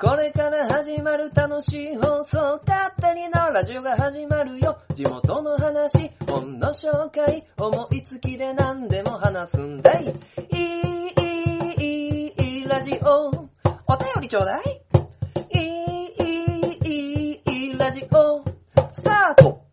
[0.00, 4.78] これから始まる楽しい放送、勝手にのラジオが始まるよ。
[4.94, 10.04] 地元の話、本の紹介、思いつきで何でも話すんだい。
[10.04, 10.10] い
[10.54, 11.14] い、
[11.80, 13.26] いい、いい、ラジオ。
[13.26, 14.82] お便りちょうだい。
[15.50, 18.44] いい、いい、いい、ラジオ。
[18.92, 19.64] スタート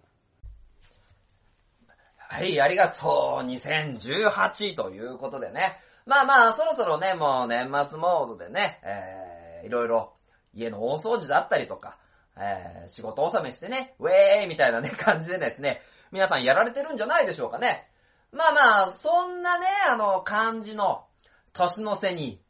[2.18, 3.46] はい、ありがとう。
[3.46, 5.78] 2018ということでね。
[6.08, 10.15] まあまあ、そろそろね、もう年末モードでね、えー、いろいろ
[10.56, 11.98] 家の大掃除だったりとか、
[12.38, 15.82] えー、仕事納めしてね、ウェーイみたいなね、 感じでですね、
[16.12, 17.90] 皆さんやられてるんじゃないでしょうかね。
[18.32, 21.06] まあまあ、そんなね、あの、感じの、
[21.54, 22.42] 年の瀬に、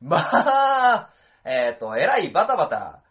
[0.00, 1.10] まあ、
[1.44, 3.02] えっ、と、えらいバタバタ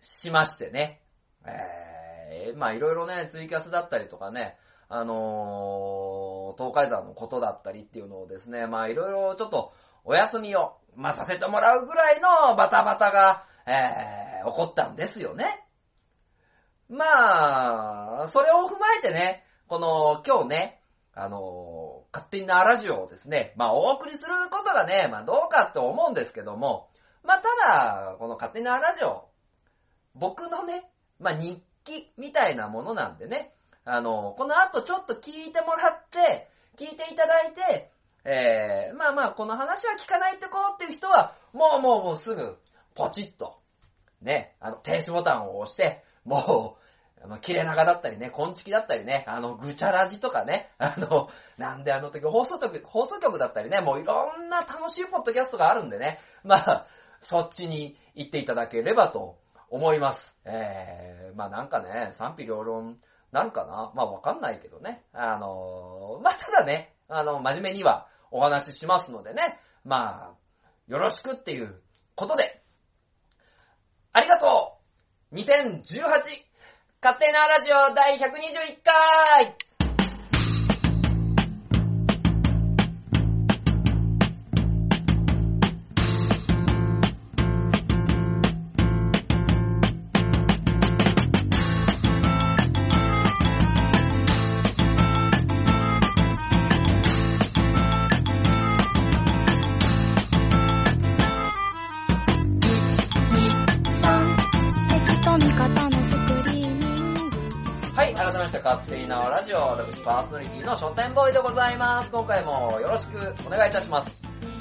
[0.00, 1.02] しましてね、
[1.44, 4.56] えー、まあいろいろね、ツイキャスだったりとかね、
[4.88, 9.72] あのー、東海山のことだったりっていうのをですね、まあいろいろちょっと
[10.04, 15.64] お休みを、まあさせてもらうぐらいのバタバタが、えー、起こったんですよね。
[16.88, 20.82] まあ、それを踏まえてね、この今日ね、
[21.14, 26.88] あの、勝手になラジオをですね、まあお送りすることがね、まあどうかって思うんですけども、
[27.22, 29.28] まあただ、この勝手になラジオ、
[30.14, 37.92] 僕のね、まあ日記みたいなものなんでね、あの、この後ちょっと聞いてもらって、聞いていただいて、
[38.24, 42.58] えー、まあまあ、この話は聞かないとこうっていう人は、もうもうもうすぐ、
[42.94, 43.59] ポチッと、
[44.22, 46.76] ね、あの、停止ボタンを押して、も
[47.24, 56.86] う、まあ、切れ長だったりね、コンチキだったりね、あの、ぐちゃらじとかね、あの、なんであの時放送局、放送局だったりね、もういろんな楽しいポッドキャストがあるんでね、まあ、
[57.20, 60.34] そっちに行っていただければと思います。
[60.46, 62.98] えー、まあなんかね、賛否両論
[63.30, 63.92] なるかな？
[63.94, 65.04] まあわかんないけどね。
[65.12, 71.80] あの、まあただね、あの、真面目にはお話ししますのでね、まあ、よろしくっていう
[72.16, 72.59] ことで、
[74.12, 74.72] ありがと
[75.32, 76.02] う !2018
[77.00, 79.54] 勝手なラジオ第121回
[110.04, 112.10] パーソナリティの書店ボーイでございます。
[112.10, 114.20] 今回もよろしくお願いいたします。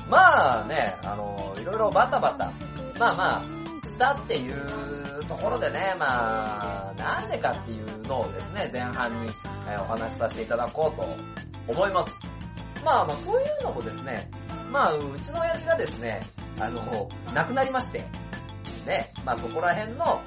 [0.09, 2.51] まあね、あの、いろいろバタバタ、
[2.99, 3.43] まあま
[3.83, 9.29] あ、したっていうところでね、まあ、なんでかっていうのをですね、前半に、
[9.81, 11.07] お話しさせていただこうと
[11.67, 12.11] 思います。
[12.83, 14.29] まあまあ、そういうのもですね、
[14.71, 16.21] まあ、うちの親父がですね、
[16.59, 18.03] あの、亡くなりまして、
[18.89, 20.21] ね、まあそこら辺の、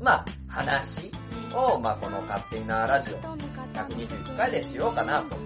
[0.00, 1.10] まあ、話
[1.54, 3.18] を、まあこの勝手なラジオ
[3.74, 5.36] 121回でしようかなと。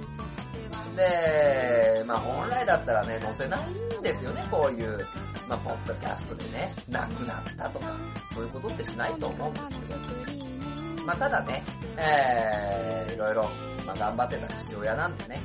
[0.96, 5.06] で、まあ本来だったらね、載せないんですよね、こういう、
[5.48, 7.94] まあポッドキャストでね、亡くなったとか、
[8.34, 11.04] そういうことってしないと思うんですけど。
[11.04, 11.62] まあただね、
[11.96, 13.48] えー、いろいろ、
[13.86, 15.40] まあ頑張ってた父親なんでね、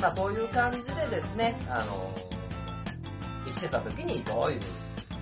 [0.00, 2.14] まあそういう感じでですね、あの、
[3.46, 4.60] 生きてた時にどういう、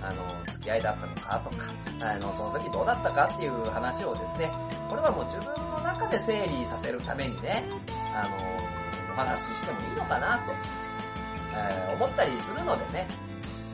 [0.01, 1.65] あの、き合いだったのかとか、
[2.01, 4.51] あの、その時どうだったかっていう話をですね、
[4.89, 7.63] これはもう自分の中で整理させるためにね、
[8.13, 8.35] あの、
[9.13, 10.51] お話ししてもいいのかなと、
[11.55, 13.07] えー思ったりするのでね、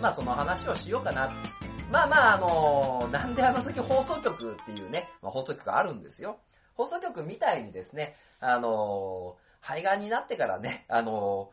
[0.02, 1.34] まあその話をしようかな。
[1.92, 6.38] まあまああの、なんであの時放送局っていうね、まあ、放送局があるんですよ。
[6.76, 11.52] 放送局みたいにですね、あの、肺がんになってからね、あの、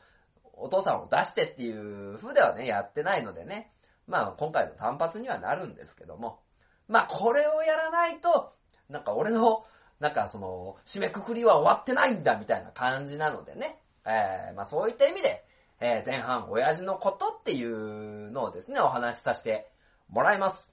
[0.54, 3.72] お父さんを出してっていう風ではね、やってないのでね、
[4.10, 6.41] まあ今回の単発にはなるんですけども、
[6.88, 8.53] まあこれをやらないと、
[8.88, 9.65] なんか俺の、
[10.00, 15.44] なんかその、締めくくりは終わってないんだみたいな感じなのでね、えー、まあそういった意味で、
[15.78, 19.71] えー、前半親父のことっていうのをですね、お話しさせて
[20.09, 20.68] もらいます。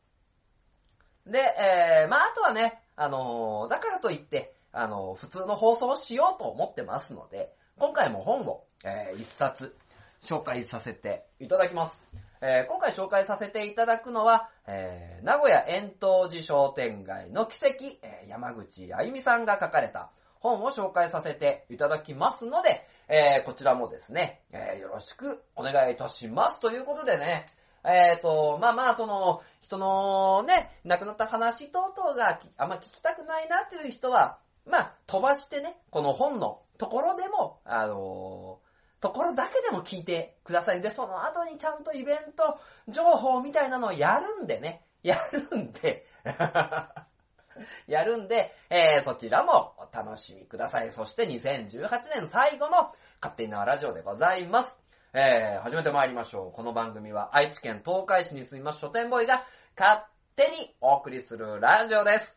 [1.27, 9.75] で、えー、まああとはね、あのだからといって、あの普通の放送をしようと思ってますので、今回も本を、えー一冊
[10.23, 12.26] 紹介させていただきます。
[12.41, 26.59] えー今回紹介させていただくのは、えー名古屋円東寺商店街の奇跡、えー山口あゆみさんが書かれた本を紹介させていただきますので、えこちらもですね、えよろしくお願いいたします。
[26.59, 27.47] ということでね、
[27.83, 38.59] えっ、と、まあまあ、その、人のね、亡くなった話等々があんま聞きたくないなという人は、まあ、飛ばしてね、この本のところでも、あの
[38.99, 40.81] ところだけでも聞いてください。
[40.81, 45.17] で、その後にちゃんとイベント情報みたいなのをやるんでね、や
[45.51, 46.05] るんで、
[47.87, 50.91] やるんで、えー、そちらもお楽しみください。
[50.91, 52.91] そして2018年最後の
[53.21, 54.77] 勝手に縄ラジオでございます。
[55.13, 56.51] えー、始めて参りましょう。
[56.51, 59.45] この番組は愛知県東海市に住みます書店ボーイが
[59.77, 60.03] 勝
[60.35, 62.35] 手にお送りするラジオです。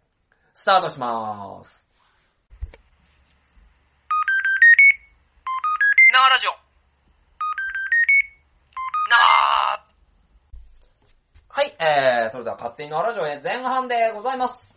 [0.54, 1.80] スタートしまーす。
[6.20, 6.50] 縄ラジオ。
[9.08, 9.87] 縄
[11.49, 14.70] はい、えー、それでは勝手に縄ラジオへ前半でございます。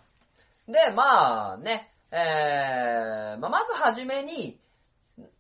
[0.70, 4.58] で、まあね、えー、まあ、まずはじめに、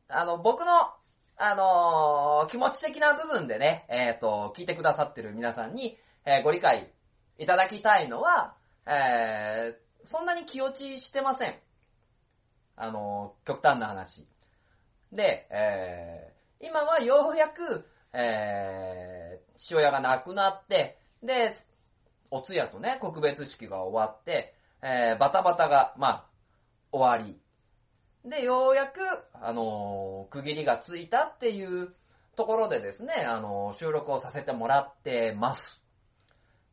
[0.09, 0.91] あの、僕の、
[1.37, 6.91] あのー、気持ち的な部分でね、えっ、ー、と、聞いてくださってる皆さんに、えー、ご理解
[7.37, 8.55] いただきたいのは、
[8.85, 11.55] えー、そんなに気落ちしてません。
[12.75, 14.27] あの極端な話。
[15.13, 21.55] で、えー、今はようやく、えー、父親が亡くなって、で、
[22.31, 26.25] お通夜とね、告別式が終わって、えー、バタバタが、まあ、
[26.91, 27.39] 終わり。
[28.29, 28.99] で、ようやく、
[29.33, 31.93] あのー、区切りがついたっていう
[32.35, 35.81] ところでですね、あのー、収録をさせてもらってます。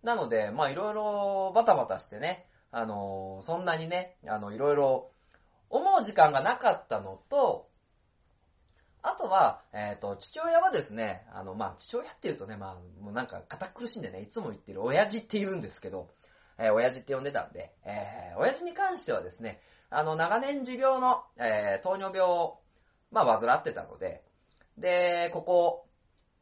[0.02, 5.10] なので、まあいろいろバタバタしてね、あのー、そんなにね、あの、いろいろ
[5.68, 7.69] 思う時間がなかったのと、
[9.02, 16.10] あとは、えっ、ー、と、父親はですね、あの、まあ、父親って言うとね、まあ、もうなんか堅苦しいんでね、いつも言ってる親父って言うんですけど、
[16.58, 22.60] えー、親父って呼んでたんで、えー、親父に関してはですね、あの、長年持病の、えー、糖尿病を、
[23.10, 24.22] まあ、患ってたので、
[24.76, 25.86] で、ここ、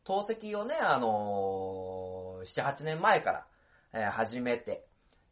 [0.04, 3.46] 透析をね、あのー、7、8年前から、
[3.93, 4.84] えー、始めて、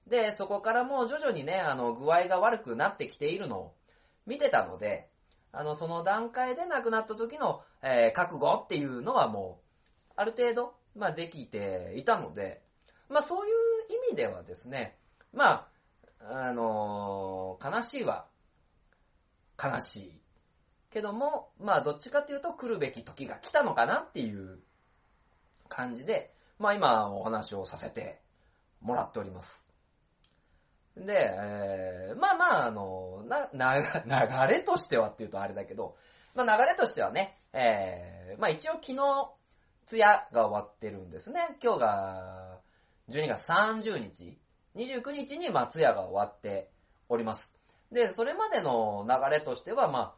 [0.06, 3.74] で、そこからもう徐々にね、あの、具合が悪くなってきているのを
[4.26, 5.08] 見てたので、
[5.52, 12.62] あの、その段階で亡くなった時の、えー、覚悟っていうのはもう、ある程度、まあ、できていたので、
[13.08, 13.54] まあ、そういう
[14.08, 14.96] 意味ではですね、
[15.32, 15.68] ま
[16.20, 18.26] あ、あのー、悲しいは、
[19.62, 20.20] 悲しい。
[20.90, 24.58] けども、まあ、どっちかっていうと来るべき時が来たのかなっていう
[25.68, 28.18] 感じで、まあ今お話をさせて
[28.80, 29.62] もらっております。
[30.96, 33.74] で、えー、まあまあ、あの、な、な、
[34.46, 35.96] 流れとしてはっていうとあれだけど、
[36.34, 39.32] まあ流れとしてはね、えー、まあ一応昨日、
[39.86, 41.56] 通夜が終わってるんですね。
[41.62, 42.60] 今日が、
[43.08, 44.38] 12月30日、
[44.74, 46.70] 29日に、まあ通夜が終わって
[47.08, 47.48] おります。
[47.92, 50.14] で、それまでの流れとしては、まあ、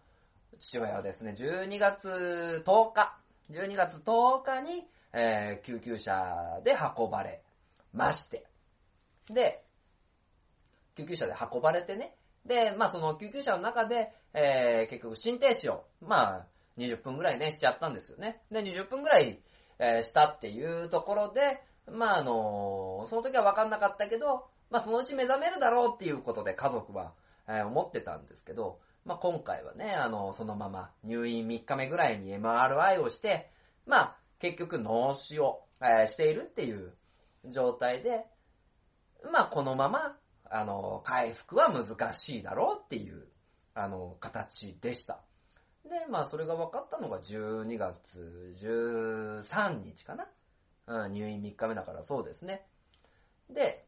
[0.59, 3.19] 父親はですね、12月10日、
[3.51, 7.43] 12月10日に、えー、救急車で運ばれ
[7.93, 8.47] まして、
[9.29, 9.63] で、
[10.97, 12.17] 救急車で運ばれてね。
[12.49, 16.47] で、まあその救急車の中で、えー、結局心停止を、まあ
[16.79, 18.41] 20分ぐらいね、しちゃったんですよね。
[18.51, 19.39] で、20分ぐらい、
[19.79, 27.13] えー、したっていうところで、まああのその時は分かんなかったけど、まあそのうち目覚めるだろうっていうことで家族は、
[27.47, 33.51] えー、思ってたんですけど、まあ今回はね、あの、そのまま入院3日目ぐらいに MRI をして、
[33.87, 36.95] まあ結局脳死を、えー、しているっていう
[37.47, 38.25] 状態で、
[39.33, 40.17] まあこのまま
[40.51, 43.29] あの、回復は難しいだろうっていう、
[43.75, 45.21] あの、形でした。
[45.85, 50.27] で、まあ、それが分かったのが12月13日かな？
[50.87, 52.67] うん、入院3日目だからそうですね。
[53.51, 53.87] で、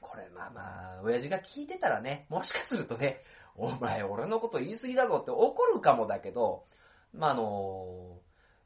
[0.00, 3.22] これまあまあ、親父が聞いてたらね、もしかするとね、
[3.54, 6.66] お前俺のこと言い過ぎだぞって怒るかもだけど、
[7.12, 8.18] まあ、あの、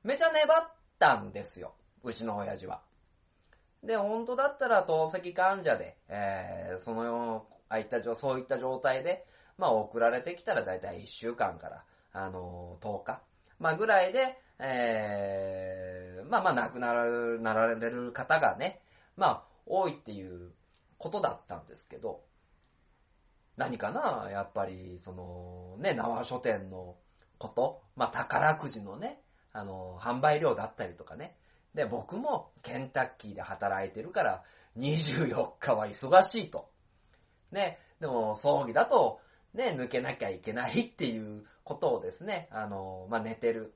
[0.03, 1.75] めちゃ粘ったんですよ。
[2.03, 2.83] うちの親父は。
[3.83, 13.23] で、本当だったら透析患者で、えー、その、あいった状そういった状態で、まあ、送られてきたらだいたい1週間から、あのー、10日、
[13.59, 17.05] まあ、ぐらいで、えー、まあまあ、亡くなら
[17.39, 18.81] なられる方がね、
[19.17, 20.53] まあ、多いっていう
[20.99, 22.23] ことだったんですけど、
[23.57, 26.97] 何かなやっぱり、その、ね、縄書店の
[27.39, 29.23] こと、まあ、宝くじのね、
[29.53, 31.37] あの、販売量だったりとかね、
[31.75, 34.43] で、僕もケンタッキーで働いてるから、
[34.77, 36.71] 24日は忙しいと。
[37.53, 39.21] ね、でも葬儀だと、
[39.55, 43.75] ね、抜けなきゃいけないっていうことをですね、あの、まあ、寝てる。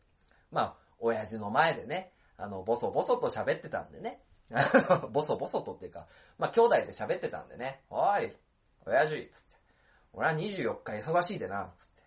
[0.51, 4.21] まあ、親父の前でね、あの、ボソボソと喋ってたんでね。
[5.11, 6.07] ボソボソとっていうか、
[6.39, 7.83] まあ、兄弟で喋ってたんでね。
[7.91, 8.37] おい、
[8.87, 9.57] 親父、つって。
[10.13, 12.03] 俺は24日忙しいでな、つって。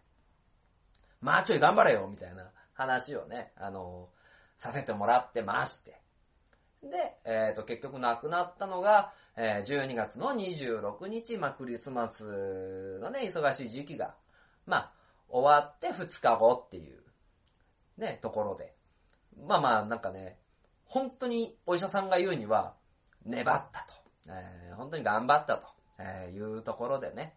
[1.19, 4.09] まあちょい頑張れよ、みたいな話をね、あの、
[4.57, 6.01] させてもらってまして。
[6.83, 14.15] で、えっ、ー、と、結局亡くなったのが、えー、12月の26日、まあ、クリスマスのね、忙しい時期が、
[14.65, 14.91] まあ、
[15.29, 17.01] 終わって2日後っていう、
[17.97, 18.73] ね、ところで。
[19.47, 20.37] まあまあ、なんかね、
[20.85, 22.75] 本当にお医者さんが言うには、
[23.25, 23.97] 粘ったと
[24.29, 25.67] えー、本当に頑張ったと
[25.99, 27.35] えいうところでね、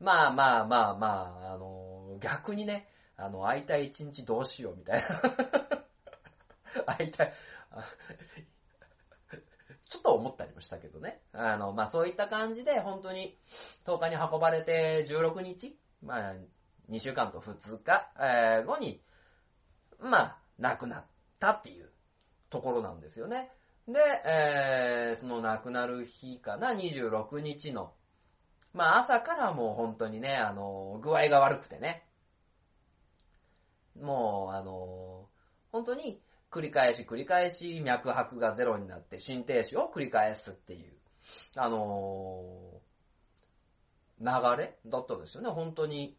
[0.00, 1.08] まあまあまあま
[1.48, 5.22] あ、あの、逆にね、あの、会いたい一日どうしようみたいな。
[6.86, 7.32] 会いたい、
[9.88, 11.22] ちょっと思ったりもしたけどね。
[11.32, 13.38] あの、まあそういった感じで、本当に
[13.84, 16.34] 10日に運ばれて16日、まあ
[16.88, 19.02] 2週間と2日、え、後に、
[19.98, 21.06] まあ亡くなっ
[21.38, 21.90] たっていう
[22.50, 23.52] ところなんですよね。
[23.88, 27.94] で、えー、その亡くなる日かな、26日の
[28.72, 32.04] まあ朝からもう本当にね、あの、具合が悪くてね。
[34.00, 35.28] もう、あの、
[35.72, 36.20] 本当に
[36.50, 40.92] 繰り返し繰り返し脈拍がゼロになって心停止を繰り返すっていう、
[41.56, 42.80] あの、
[44.20, 44.26] 流
[44.58, 44.76] れ？
[44.86, 46.16] だったんですよね、本当に。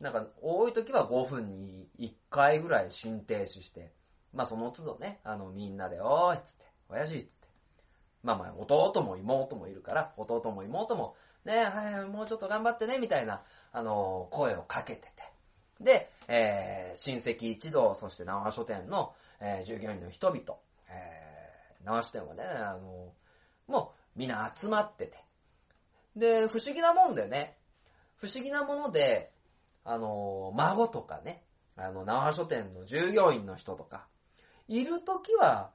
[0.00, 3.92] なんか、多い時は5分に1回ぐらい心停止して、
[4.32, 7.48] まあその都度ね、あの、みんなで、おーいっつって、親父っつって。
[8.22, 15.32] まあまあ、弟も妹もいるから、弟も妹も、ね、はい、もうちょっと頑張ってね、みたいな、あの、声をかけてて。
[15.80, 20.40] で、えー、親戚一同、そして長書店の、えー、従業員の人々、
[20.88, 23.12] えー、長書店はね、あの、
[23.66, 25.24] もうみんな集まってて。
[26.16, 27.58] で、不思議なもんでね、
[28.16, 29.32] 不思議なもので、
[29.84, 31.44] あの、孫とかね、
[31.76, 34.06] あの、長書店の従業員の人とか、
[34.68, 35.70] いるときは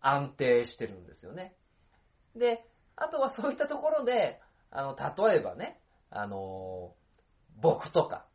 [0.00, 1.54] 安定してるんですよね。
[2.36, 2.64] で、
[2.96, 6.94] あとはそういったところで、あの、例えばね、あの、
[7.56, 8.26] 僕とか、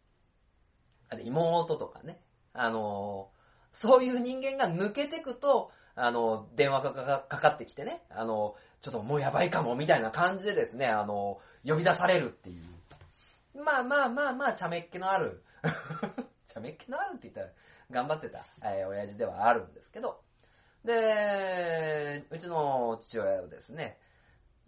[1.23, 2.19] 妹とかね、
[2.53, 3.29] あの、
[3.73, 13.63] そういう人間が抜けてくと、あの、電話がかかってきてね、あの、ちょっともうやばいかも、みたいな感じでですね、あの、呼び出されるっていう。
[13.63, 15.43] まあまあまあまあ、茶目っ気のある
[16.47, 17.49] 茶目っ気のあるって言ったら、
[17.91, 20.21] 頑張ってた、えー、親父ではあるんですけど、
[20.83, 23.97] で、うちの父親はですね、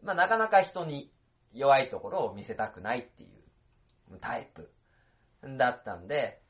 [0.03, 1.11] まあなかなか人に
[1.53, 3.27] 弱いところを見せたくないってい
[4.11, 4.71] うタイプ
[5.57, 6.41] だったんで、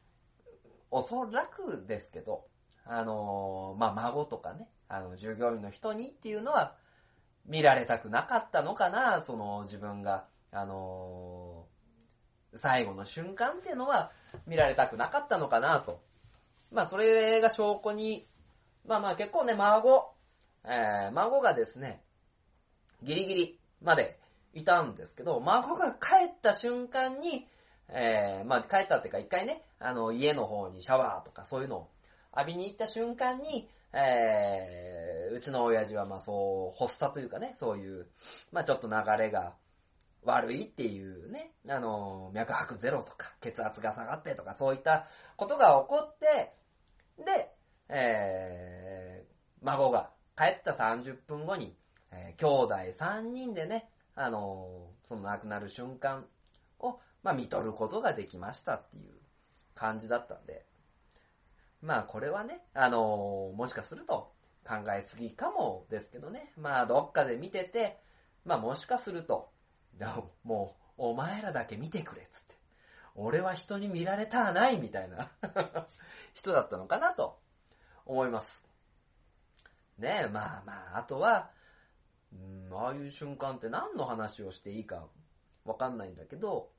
[0.92, 2.46] おそらくですけど、
[2.86, 6.76] あのまあ、孫とかね、あの、従業員の人にっていうのは、
[7.46, 11.66] 見られたくなかったのかな、その自分が、あの
[12.56, 14.12] 最後の瞬間っていうのは
[14.48, 16.02] 見られたくなかったのかなと。
[16.72, 18.28] まあ、それが証拠に、
[18.88, 20.14] まあまあ結構ね、孫、
[20.64, 22.02] えー、孫がですね、
[23.04, 24.18] ギリギリまで
[24.54, 27.48] いたんですけど、孫が帰った瞬間に、
[27.90, 31.90] えー、まあ帰ったっていうか一回ね、あの、家の方にシャワーとかそういうのを
[32.36, 38.08] 浴びに行った瞬間に、えー、うちの親父はまあそう、発作というかね、そういう、
[38.52, 39.54] まあちょっと流れが
[40.24, 46.54] 悪いっていうね、あの、脈拍ゼロとか、血圧が下がってとか、そういったことが起こって、
[47.24, 47.52] で、
[47.90, 51.78] えー、孫が帰った30分後に、
[52.12, 56.26] えー、兄弟3人でね、あの、その亡くなる瞬間
[56.80, 59.12] を、まあ、見とることができましたっていう
[59.74, 60.64] 感じだったんで、
[61.82, 64.32] まあ、これはね、あの、もしかすると
[64.64, 67.98] 考えすぎかもですけどね、まあ、どっかで見てて、
[68.46, 69.50] まあ、もしかすると、
[70.44, 72.56] もう、お前らだけ見てくれ、つって。
[73.16, 75.32] 俺は人に見られたらない、みたいな
[76.36, 77.40] 人だったのかなと
[78.06, 78.64] 思います。
[79.98, 81.50] ねえ、まあまあ、あとは、
[82.32, 85.08] うん、ああいう瞬間って何の話をしていいか
[85.64, 86.75] わかんないんだけど、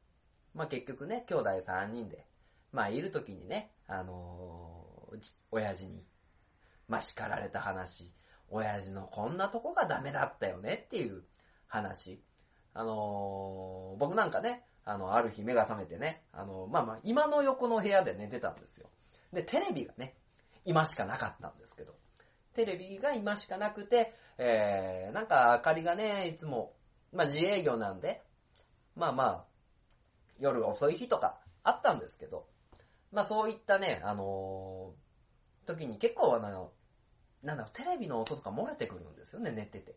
[0.56, 2.26] まあ結局ね、兄弟3人で、
[2.72, 5.18] まあいる時にね、あのー、
[5.52, 6.02] 親父に、
[6.88, 8.10] まあ叱られた話、
[8.48, 11.22] 親父のこんなとこがダメだったよねっていう
[11.68, 12.22] 話。
[12.72, 18.88] あのー、僕なんかね、あの、ある日目が覚めてね、あのー、まあまあ、今の横の部屋で寝てたんですよ。
[19.34, 20.14] で、テレビがね、
[20.64, 21.94] 今しかなかったんですけど、
[22.54, 26.72] テレビが今しかなくて、えー、なんか明かりがね、いつも、
[27.12, 28.22] まあ自営業なんで、
[28.94, 29.55] まあまあ、
[30.38, 32.46] 夜遅い日とかあったんですけど、
[33.12, 36.72] まあそういったね、あのー、時に結構あの、
[37.42, 39.96] なんだろう、テレビの音とか漏れてくるんですよね、寝てて。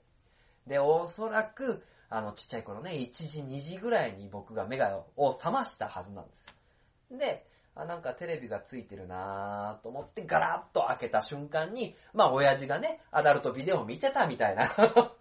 [0.68, 6.46] で、おそらく、あの、ちっちゃい頃ね、1時、2時ぐらいに僕が目が、を覚ましたはずなんです
[7.12, 7.18] よ。
[7.18, 14.64] で、あ、なんかテレビがついてるなぁと思ってガラッと開けた瞬間に、まあ親父がね、アダルトビデオを見てたみたいな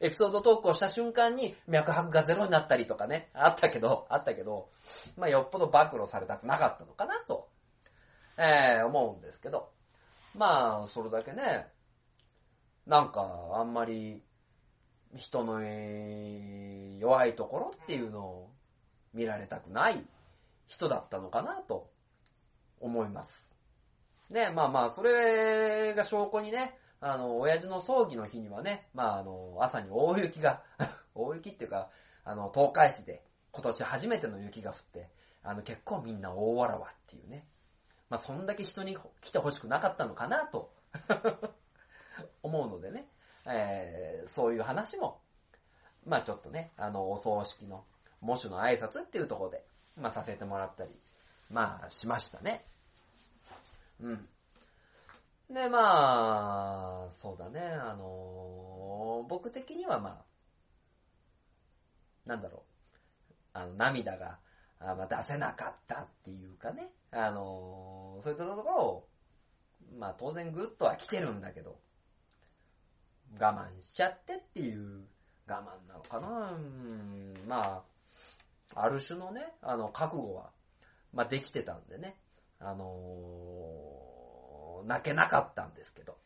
[0.00, 4.68] エピソードトークをした瞬間に脈拍がゼロになったりとかね、あったけど、あったけど、
[5.16, 7.48] まあよっぽど暴露されたくなかったのかなと、
[8.36, 9.70] えー、思うんですけど。
[10.34, 11.66] まあ、それだけね、
[12.86, 14.22] なんかあんまり
[15.16, 15.60] 人の
[16.98, 18.50] 弱いところっていうのを
[19.14, 20.06] 見られたくない
[20.66, 21.90] 人だったのかなと
[22.80, 23.54] 思います。
[24.30, 30.62] で、まあまあ、それが証拠にね、あの、親父の葬儀の日にはね、まあ、あの、朝に大雪が、
[31.14, 31.90] 大雪っていうか、
[32.24, 35.10] あの、東海市で今年初めての雪が降って、
[35.42, 37.46] あの、結構みんな大わらわっていうね。
[38.08, 40.72] まあ、そんだけ人に来てほしくなかったのかなと
[42.42, 43.08] 思うのでね、
[43.46, 45.20] えー、そういう話も、
[46.04, 47.84] まあちょっとね、あの、お葬式の、
[48.20, 49.64] 模試の挨拶っていうところで、
[49.96, 50.90] まあさせてもらったり、
[51.50, 52.64] まあしましたね。
[54.00, 54.28] うん。
[55.50, 60.24] で、まあ、そうだね、あの、僕的にはまあ、
[62.26, 62.62] なんだろう、
[63.54, 64.38] あの、涙が、
[64.78, 69.08] あまあ、出せなかったっていうかね、あの、そういったところを、
[69.98, 71.80] まあ当然グッとは来てるんだけど、
[73.40, 75.06] 我慢しちゃってっていう
[75.46, 76.52] 我慢なのかな。
[76.52, 77.84] うん、ま
[78.74, 80.50] あ、ある種のね、あの、覚悟は、
[81.12, 82.16] まあできてたんでね、
[82.58, 84.07] あのー、
[84.84, 86.16] 泣けなかったんですけど。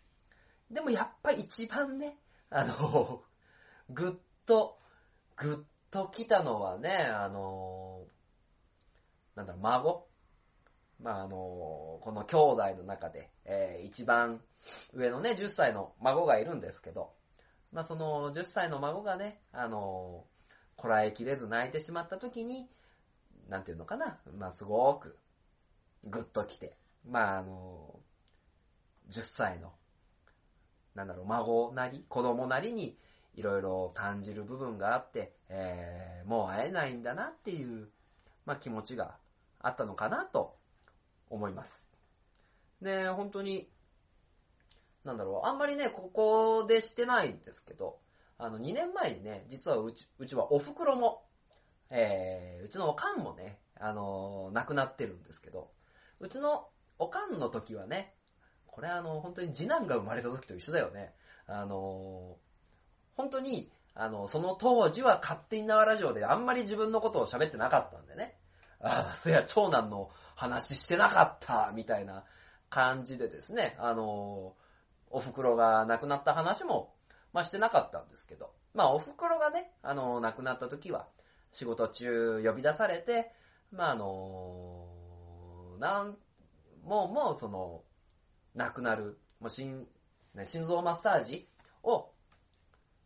[0.71, 2.19] でもやっぱ一番ね、
[2.51, 3.23] あの、
[3.91, 4.13] ぐっ
[4.47, 4.79] と、
[5.37, 8.07] ぐっと来たのはね、あの、
[9.35, 10.09] なんだろう、孫。
[11.01, 14.41] まあ、あのこの兄弟の中で、えー、一番
[14.93, 17.13] 上のね、10歳の孫がいるんですけど、
[17.73, 20.25] まあ、その10歳の孫がね、あの
[20.77, 22.69] こらえきれず泣いてしまった時に、
[23.49, 25.19] なんていうのかな、まあ、すごく、
[26.05, 27.99] ぐっと来て、まあ、あの
[29.11, 29.73] 10歳の、
[30.95, 32.99] なんだろう、孫なり、子供なりに、
[33.35, 37.89] いろいろ感じる部分があって、えー、もう会えないんだなっていう、
[38.45, 39.17] まあ、気持ちが
[39.61, 40.57] あったのかなと
[41.31, 41.89] 思います。
[42.83, 43.71] で、本当に、
[45.05, 47.99] なんだろう、あんまりね、ここでしてないんですけど、
[48.39, 51.25] あの、2年前にね、実はうち、うちはお袋も、
[51.91, 55.71] えー、うちのおかんもね、あのー、亡くなってるんですけど、
[56.21, 56.69] うちの
[56.99, 58.15] おかんの時はね、
[58.73, 61.12] これはあの、本当に次男が生まれた時と一緒だよね。
[61.47, 62.38] あの、
[63.17, 68.35] 本当に、あの、その当時は勝手に縄ラジオであんまり自分のことを喋ってなかったんでね。
[68.81, 72.25] ああ、そや、長男の話してなかった、みたいな
[72.70, 74.55] 感じでですね、あの、
[75.11, 76.94] お袋が亡くなった話も、
[77.35, 81.07] まあ、してなかったんですけど、まあ、お袋がね、あの、亡くなった時は、
[81.53, 83.31] 仕事中呼び出されて、
[83.70, 84.88] まあ、あの、
[85.79, 86.16] なん、
[86.85, 87.83] もう、もう、その、
[88.55, 89.87] 亡くなる、もう心、
[90.45, 91.49] 心臓マッサージ
[91.83, 92.11] を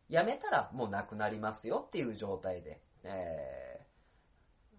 [0.09, 3.81] やめたらもう亡くなりますよっていう状態で、え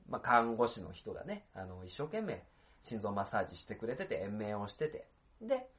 [0.10, 2.44] まあ、看護師の人がね、あの、一生懸命
[2.82, 5.08] 心臓マッサージしてくれてて、延命をしてて、
[5.42, 5.70] で、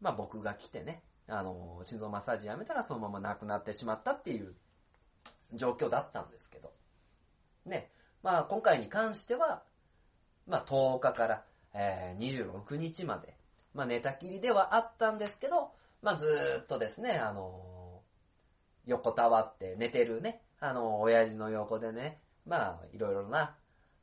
[0.00, 4.54] まあ、僕が来てね、あの、心臓マッサージやめたらそのまま亡くなってしまったっていう
[5.52, 6.72] 状況だったんですけど、
[7.66, 7.90] ね、
[8.22, 9.62] まあ、今回に関しては、
[10.46, 11.44] まあ、10日から、
[11.74, 13.35] えー、26日まで、
[13.76, 15.70] まあ、寝たきりではあったんですけど、
[16.02, 18.00] まあ、ずーっとですね、あの
[18.86, 23.54] 横たわって寝てるね、あの親父の横でね、まあ、いろいろな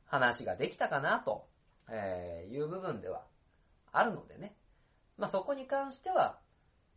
[0.06, 1.48] 話ができたかなと
[2.48, 3.24] いう部分では
[3.90, 4.54] あるのでね。
[5.18, 6.38] まあそこに関しては、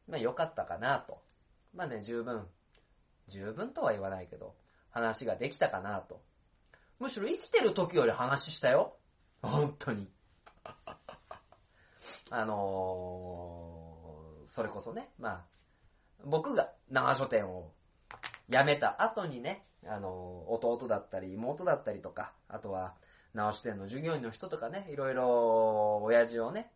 [0.07, 1.23] まあ良かったかなと。
[1.73, 2.47] まあね、十分、
[3.27, 4.55] 十分とは言わないけど、
[4.91, 6.21] 話ができたかなと。
[6.99, 8.97] むしろ生きてる時より話したよ。
[9.41, 10.11] 本当に。
[12.29, 15.45] あのー、それこそね、まあ、
[16.25, 17.71] 僕が長書店を
[18.49, 22.95] 辞めた後にね、あの、弟だったり妹だったりとか、あとは、
[23.33, 26.71] 直し店の従業員の人とかね、いろいろ親父をね、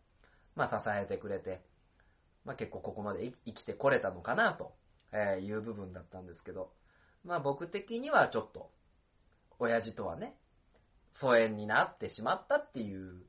[0.56, 1.62] まあ支えてくれて、
[2.46, 4.74] まあ結構ここまで生きてこれたのかなと
[5.40, 6.72] いう部分だったんですけど、
[7.24, 8.70] まあ僕的にはちょっと、
[9.60, 10.36] 親父とはね、
[11.12, 13.22] 疎遠になってしまったっていう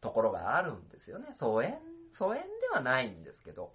[0.00, 1.28] ところがあるんですよね。
[1.36, 1.78] 疎遠、
[2.12, 3.72] 疎遠ではないんですけど、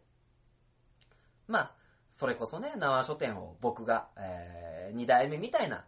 [1.47, 1.75] まあ、
[2.11, 5.85] それこそね、縄書店を僕が、えー、二代目みたいな、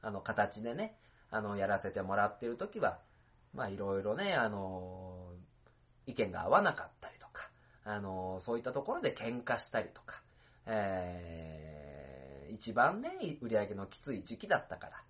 [0.00, 0.98] あの、形でね、
[1.30, 2.98] あの、やらせてもらってる時は、
[3.52, 5.32] まあ、いろいろね、あの、
[6.06, 7.50] 意見が合わなかったりとか、
[7.84, 10.22] あの、そういったところで喧嘩したりとか、
[10.66, 15.02] えー、一番ね、売り上げのきつい時期だったから、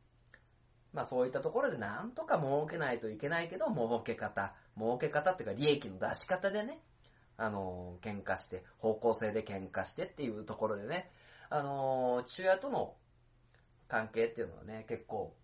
[0.92, 6.80] まあそういったところでなんとか儲けないといけないけど、儲け方、儲け方っていうか利益の出し方でね、
[7.36, 11.10] あの、喧嘩して、方向性で喧嘩してっていうところでね、
[11.50, 12.94] あの、父親との
[13.88, 15.34] 関係っていうのはね、結構、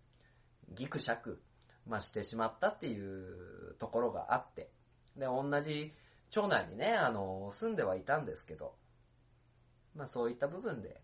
[0.73, 1.41] ギクシャク、
[1.87, 4.69] まあ、してしまったっていうところがあって、
[5.15, 5.93] で、同じ
[6.31, 8.73] 町内にね、あの、住んではいたんですけど、
[9.95, 10.99] まあそういった部分で、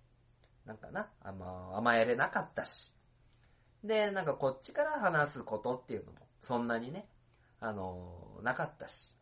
[0.65, 2.91] なんかな、あま甘えれなかったし、
[3.83, 7.07] で、なんかこっちから話すことっていうのも、そんなにね、
[7.59, 9.15] あの、なかったし、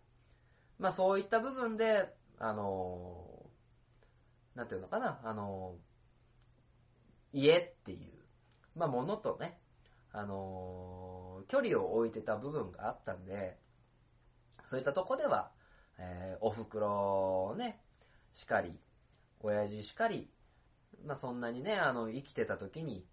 [0.80, 3.28] まあそういった部分で、あの
[4.58, 5.76] なんていうのかな、あの、
[7.32, 8.12] 家っていう、
[8.76, 9.60] まあ、ものとね、
[10.12, 13.60] あの、距離を置いてた部分があったんで、
[14.65, 15.52] そういったとこでは、
[16.00, 17.80] えー、お袋ね、
[18.34, 18.80] しかり、
[19.41, 20.32] 親父しかり、
[21.06, 23.06] まあ、そんなにね、あの、生きてた時に、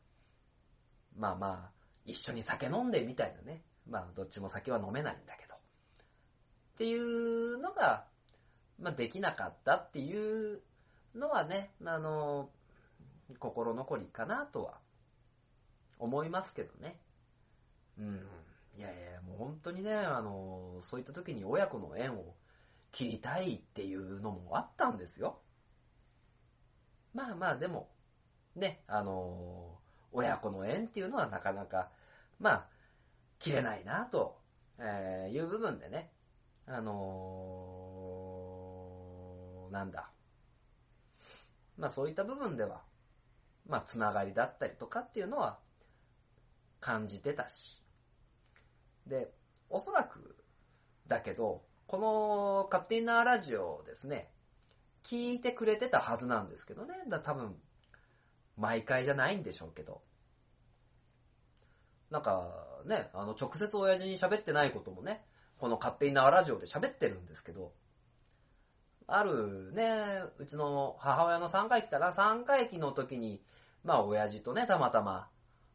[1.14, 1.72] まあまあ、
[2.06, 3.62] 一緒に酒飲んでみたいなね。
[3.88, 5.54] まあ、どっちも酒は飲めないんだけど。
[5.54, 5.56] っ
[6.76, 8.04] ていうのが、
[8.80, 10.60] まあ、できなかったっていう
[11.14, 12.50] のはね、あの、
[13.38, 14.78] 心残りかなとは
[15.98, 16.98] 思いますけどね。
[17.98, 18.26] うん。
[18.76, 22.34] いやいや、もう本当にね、あの、そういった時に親子の縁を
[22.90, 25.38] 切りたいっていうのもあったんですよ。
[27.14, 27.88] まあまあ、でも、
[28.56, 29.78] ね、あの、
[30.12, 31.90] 親子の縁っていうのはなかなか、
[32.40, 32.66] まあ、
[33.44, 34.40] 切れないなと、
[34.78, 36.10] えいう部分でね、
[36.66, 40.10] あのー、なんだ。
[41.76, 42.80] まあそういった部分では、
[43.68, 45.58] まあつながりだったりとかっていうのは
[46.80, 47.84] 感じてたし。
[49.06, 49.30] で、
[49.68, 50.42] おそらく
[51.06, 54.32] だけど、このカッティナーラジオをですね、
[55.02, 56.94] 聞いてくれてたはずなんですけどね。
[57.08, 57.54] だ多分、
[58.56, 60.00] 毎回じゃないんでしょうけど。
[62.10, 65.24] なんかね、あの直接親父に喋ってないこともね、
[65.58, 67.72] この勝手に縄ラジオで喋ってるんですけど、
[69.06, 73.42] あるね、うちの母親の3回忌かな、3回忌の時に、
[73.84, 75.28] まあ親父とね、たまたま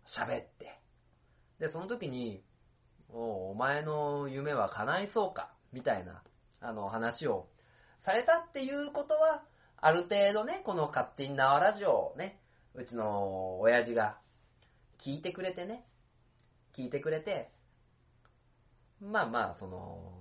[0.06, 0.80] 喋って、
[1.60, 2.43] で、その時に、
[3.12, 6.24] おお前の夢は叶いそうか、みたいな、
[6.62, 7.48] あの話を
[7.98, 9.43] されたっていうことは、
[9.78, 12.39] ある程度ね、この勝手に縄ラジオをね、
[12.74, 14.17] うちの親父が
[14.98, 15.86] 聞いてくれてね、
[16.75, 17.51] 聞いてくれて、
[19.01, 20.19] まあまあ、その、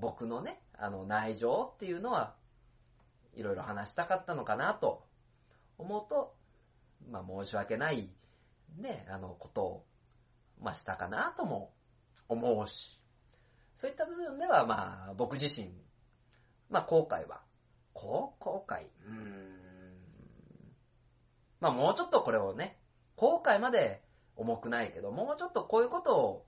[0.00, 2.36] 僕のね、あの、内情っていうのは、
[3.34, 5.06] いろいろ話したかったのかなと
[5.78, 6.34] 思うと、
[7.10, 8.10] まあ申し訳ない、
[8.78, 9.86] ね、あの、ことを、
[10.60, 11.74] まあしたかなとも
[12.28, 13.00] 思うし、
[13.74, 15.70] そういった部分では、まあ僕自身、
[16.70, 17.42] まあ後悔は、
[17.92, 19.56] こう後悔うーん。
[21.60, 22.78] まあもうちょっとこれをね、
[23.16, 24.02] 後悔まで
[24.36, 26.46] 重くないけど、もうちょっとこういうことを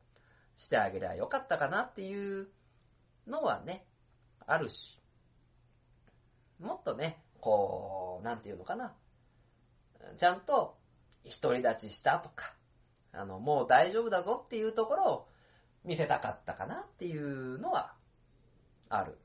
[0.56, 2.48] してあげりゃよかったかなっていう
[3.26, 3.86] のはね、
[4.46, 5.00] あるし、
[6.60, 8.94] もっとね、こう、なんていうのかな、
[10.16, 10.76] ちゃんと
[11.42, 12.54] 独り立ちしたとか、
[13.12, 15.28] あの、もう大丈夫だぞっていうところを
[15.84, 17.94] 見せたかったかなっていうのは
[18.88, 19.18] ある。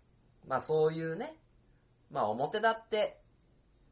[0.48, 1.36] まあそういうね、
[2.12, 3.20] まあ表だって、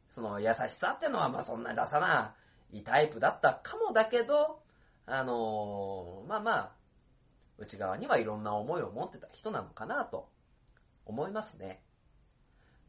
[0.10, 2.36] その優しさってのはまあそんなに出さな
[2.74, 4.61] いタイプだったかもだけど、
[5.06, 6.72] あのー、まあまあ、
[7.58, 10.30] 内側にはいろんな思いを持ってた人なのかなと
[11.06, 11.82] 思いますね。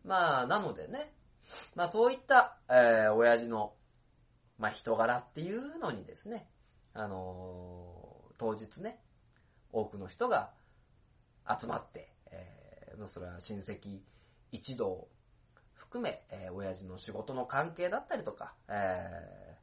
[0.04, 1.12] まあ、なのでね、
[1.74, 3.74] まあそういった、えー、親父の、
[4.58, 6.48] まあ人柄っていうのにですね、
[6.94, 9.00] あのー、当日ね、
[9.72, 10.50] 多くの人が
[11.48, 14.00] 集まって、えー、それは親戚
[14.50, 15.08] 一同
[15.74, 19.56] 含め、えー、親父の仕事の関係だったりとか、え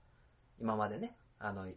[0.60, 1.68] ー、今までね、あの、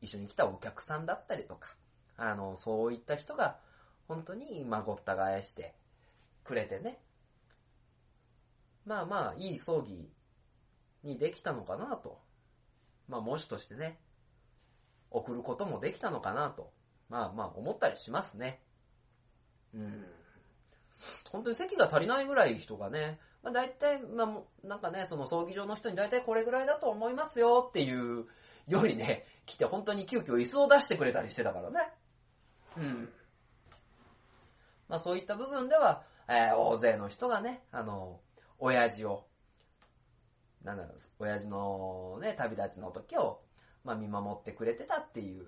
[0.00, 1.74] 一緒に来たお客さんだったりとか、
[2.16, 3.58] あの、そういった人が、
[4.06, 5.74] 本当に、ま、ごった返して
[6.44, 6.98] くれてね。
[8.86, 10.10] まあまあ、いい葬儀
[11.04, 12.20] にできたのかなと。
[13.06, 13.98] まあ、模試としてね、
[15.10, 16.72] 送ることもできたのかなと。
[17.08, 18.60] まあまあ、思ったりしますね。
[19.74, 20.04] うん。
[21.30, 28.26] 本当に席が足りないぐらい人がね、まあ大体、まあ、なんかね、その葬儀場の人に大体これぐらいだと思いますよっていう
[28.68, 31.92] よりね、来て本当に急遽椅子を出してくれたりしてたからね。
[32.76, 33.08] うん。
[34.88, 38.20] まあそういった部分では、えー、大勢の人がね、あの、
[38.58, 39.26] 親父を、
[40.62, 43.40] なんだろう、親父のね、旅立ちの時を、
[43.84, 45.46] まあ見守ってくれてたっていう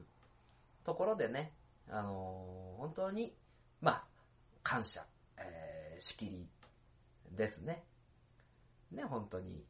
[0.85, 1.53] ところでね、
[1.89, 3.35] あの、本当に、
[3.81, 4.05] まあ、
[4.63, 5.05] 感謝、
[5.37, 6.49] えー、しきり
[7.33, 7.85] ですね。
[8.93, 9.65] ね、本当に。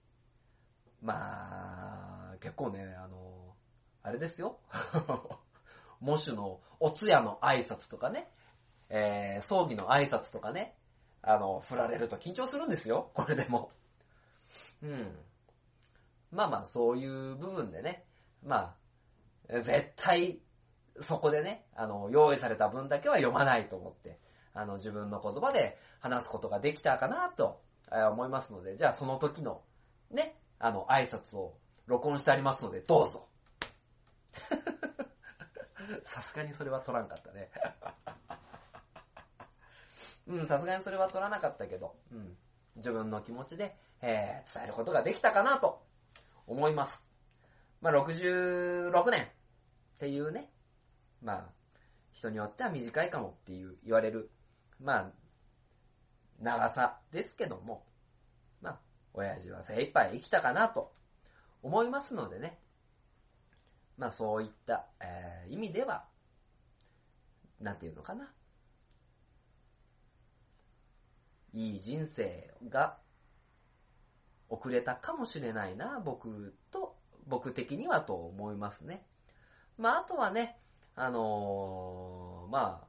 [1.02, 3.54] まあ、結構ね、あの、
[4.02, 4.58] あれですよ。
[6.00, 8.30] 模試のお通夜の挨拶とかね、
[8.88, 10.76] えー、葬儀の挨拶とかね、
[11.22, 13.70] あの、振られると緊張するんですよ、これでも。
[14.82, 15.18] うん。
[16.30, 18.06] まあまあ、そういう部分でね、
[18.42, 18.74] ま
[19.48, 20.40] あ、絶対、
[21.00, 24.18] そこでね、あの、用意された分だけは読まないと思って、
[24.54, 27.60] あの、自分の言葉で話すことができたかなと
[27.90, 29.62] 思いますので、じゃあその時の、
[30.10, 33.28] ね、あの、挨拶を録音してありますので、どうぞ。
[36.04, 37.50] さすがにそれは取らんかったね。
[40.28, 42.38] うん、さすがにそれは取らなかったけど、うん、
[42.76, 45.82] 自分の気持ちでえー、伝えることができたかなと
[46.46, 47.08] 思います。
[47.80, 49.26] まあ、66年っ
[49.98, 50.50] ていうね、
[51.22, 51.44] まあ、
[52.12, 54.30] 人によっては短いかもっていう言われる、
[54.82, 55.10] まあ、
[56.40, 57.84] 長さですけども、
[59.14, 60.92] 親父は精一杯生きたかなと
[61.62, 62.58] 思いますのでね、
[63.98, 66.04] まあそういった、えー、意味では、
[67.60, 68.32] なんていうのかな。
[71.52, 72.98] いい人生が
[74.48, 76.96] 遅れたかもしれないな、僕と、
[77.26, 79.04] 僕的にはと思いますね。
[79.76, 80.58] まああとはね、
[80.94, 82.86] あのー、まあ、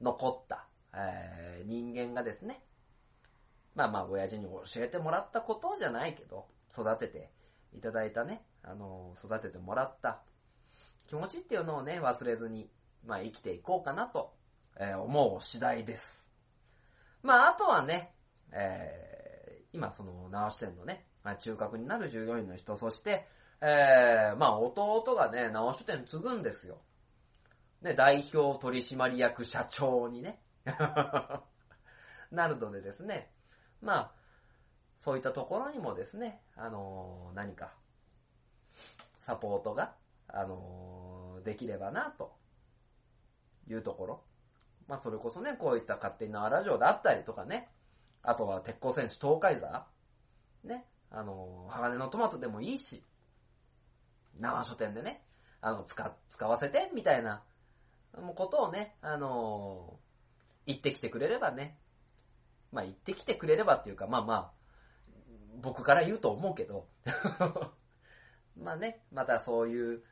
[0.00, 2.62] 残った、えー、人間がですね、
[3.74, 7.30] まあまあ親父に教えてもらったことじゃないけど、育てて
[7.72, 10.22] いただいたね、あの、育ててもらった
[11.06, 12.70] 気持ちっていうのをね、忘れずに、
[13.04, 14.34] まあ生きていこうかなと、
[14.78, 16.28] えー、思う次第です。
[17.22, 18.14] まああとはね、
[18.52, 21.06] えー、今その直し店のね、
[21.40, 23.26] 中核になる従業員の人、そして、
[23.60, 26.80] えー、まあ弟がね、直し店継ぐんですよ。
[27.80, 30.40] ね、代表取締役社長にね、
[32.30, 33.32] なるのでですね、
[33.82, 34.12] まあ、
[34.98, 37.72] そういったところにもですね、あの、何か、
[39.18, 39.94] サポートが、
[40.28, 42.32] あの、できればな、と
[43.68, 44.22] いうところ。
[44.88, 47.68] まあ、それこそね、こういった勝手に縄ラジオであったりとかね、
[48.22, 49.86] あとは鉄鋼戦士東海座
[50.64, 53.02] ね、あの、鋼のトマトでもいいし、
[54.38, 55.22] 生書店でね、
[55.60, 57.42] あの、使、使わせて、みたいな、
[58.34, 59.98] ことをね、あの
[60.66, 61.76] 言ってきてくれればね、
[62.72, 64.52] まあ言ってきてくれればっていうか、まあまあ、
[65.60, 66.88] 僕から言うと思うけど
[68.56, 70.02] まあね、またそういう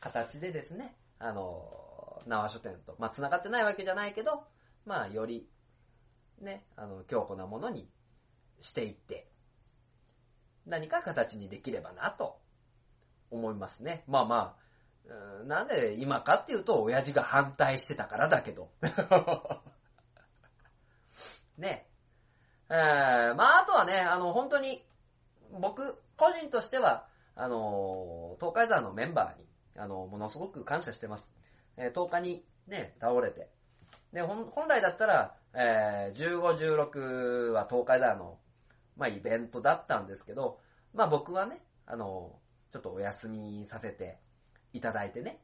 [0.00, 4.46] 形でですね、あの、縄書店と、まあ繋がってないわけじゃないけど、
[4.84, 5.48] まあより、
[6.38, 7.90] ね、あの、強固なものに
[8.60, 9.30] していって、
[10.66, 12.40] 何か形にできればなと
[13.30, 14.04] 思いますね。
[14.06, 18.70] まあまあ、なんで今かっていうと、親父が反対してたからだけど。
[21.58, 21.89] ね。
[22.70, 24.84] えー、まああとはね、あの、本当に、
[25.60, 31.30] 僕、個人としては、あの、東海山のメンバーに、あの、ものすごく感謝してます。
[31.76, 33.48] えー、10日にね、倒れて。
[34.12, 38.38] で、本来だったら、えー、15、16は東海山の、
[38.96, 40.60] まあ、イベントだったんですけど、
[40.94, 42.38] まあ僕はね、あの、
[42.72, 44.18] ちょっとお休みさせて
[44.72, 45.40] いただいてね。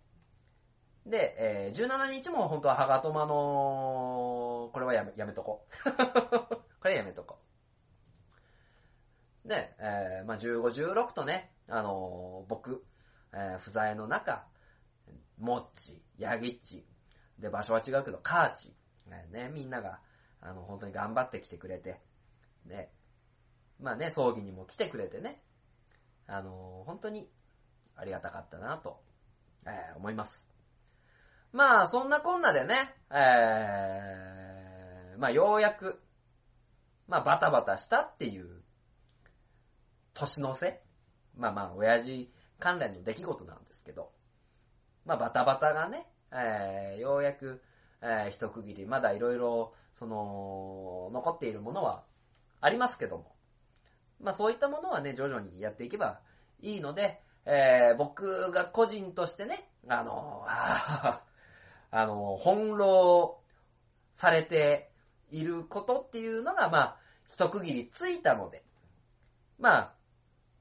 [1.06, 6.66] で、えー、17日も本当はハガトマの、これはやめ、やめとこう。
[6.80, 7.38] これやめとこ
[9.44, 9.48] う。
[9.48, 10.60] で、えー、まあ、15、
[10.94, 12.84] 16とね、あのー、僕、
[13.32, 14.46] えー、不在の中、
[15.38, 16.86] モッチ、ヤギッチ、
[17.38, 18.74] で、場所は違うけど、カーチ、
[19.30, 20.00] ね、みんなが、
[20.40, 22.00] あの、本当に頑張ってきてくれて、
[22.64, 22.90] ね、
[23.80, 25.42] まあね、葬儀にも来てくれてね、
[26.26, 27.30] あのー、本当に
[27.94, 29.00] ありがたかったなと、
[29.66, 30.48] えー、思います。
[31.52, 36.00] まあ、そんなこんなでね、えー、まあ、ようやく、
[37.08, 38.62] まあ、バタバタしたっていう
[40.14, 40.82] 年の瀬
[41.36, 44.10] まあまあ、親父関連の出来事なんですけど、
[45.04, 47.62] まあ、バタバタがね、えー、ようやく、
[48.02, 52.04] えー、一区切り、まだいろいろ、その、残っているものは
[52.60, 53.34] ありますけども、
[54.20, 56.20] まあそういったものはね、徐々にやっていけば
[56.60, 61.22] いいので、えー、僕が個人としてね、あの、あ
[61.90, 63.40] あの、翻弄
[64.12, 64.90] されて
[65.30, 66.96] いることっていうのが、まあ、
[67.28, 68.62] 一区切りついたので、
[69.58, 69.92] まあ、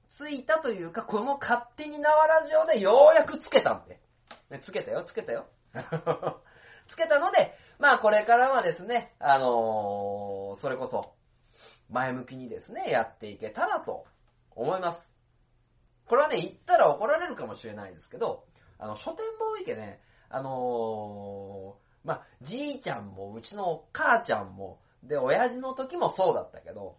[0.10, 4.00] ついたというか、この勝手に縄ラジオでようやくつけたんで。
[4.50, 5.48] ね、つけたよ、つけたよ。
[6.88, 11.14] つけたので、まあこれからはですね、あのー、それこそ、
[11.90, 14.06] 前向きにですね、やっていけたらと
[14.56, 15.14] 思います。
[16.08, 18.46] これはね、言ったら怒られるかもしれないですけど、
[18.78, 20.00] あの、書店ボーイ家ね、
[20.30, 26.96] あのー、まあ、じいちゃんも、うちの母ちゃんも、で、親父の時もそうだったけど、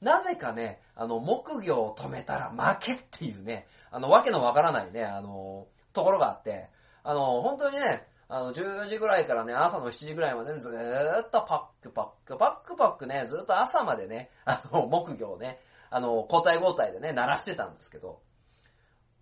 [0.00, 6.68] なぜかね、あの、木魚を止めたら負けっていうね、あの、わけのわからないね、あの、ところがあって、
[7.02, 15.58] あの、本当にね、あの、10時ぐらいからね、朝の7時ぐらいまで、ね、ずーっとパックパック、パックパックね、ずっと朝までね、あの、木魚をね、
[15.90, 18.20] あの、交代交代でね、鳴らしてたんですけど、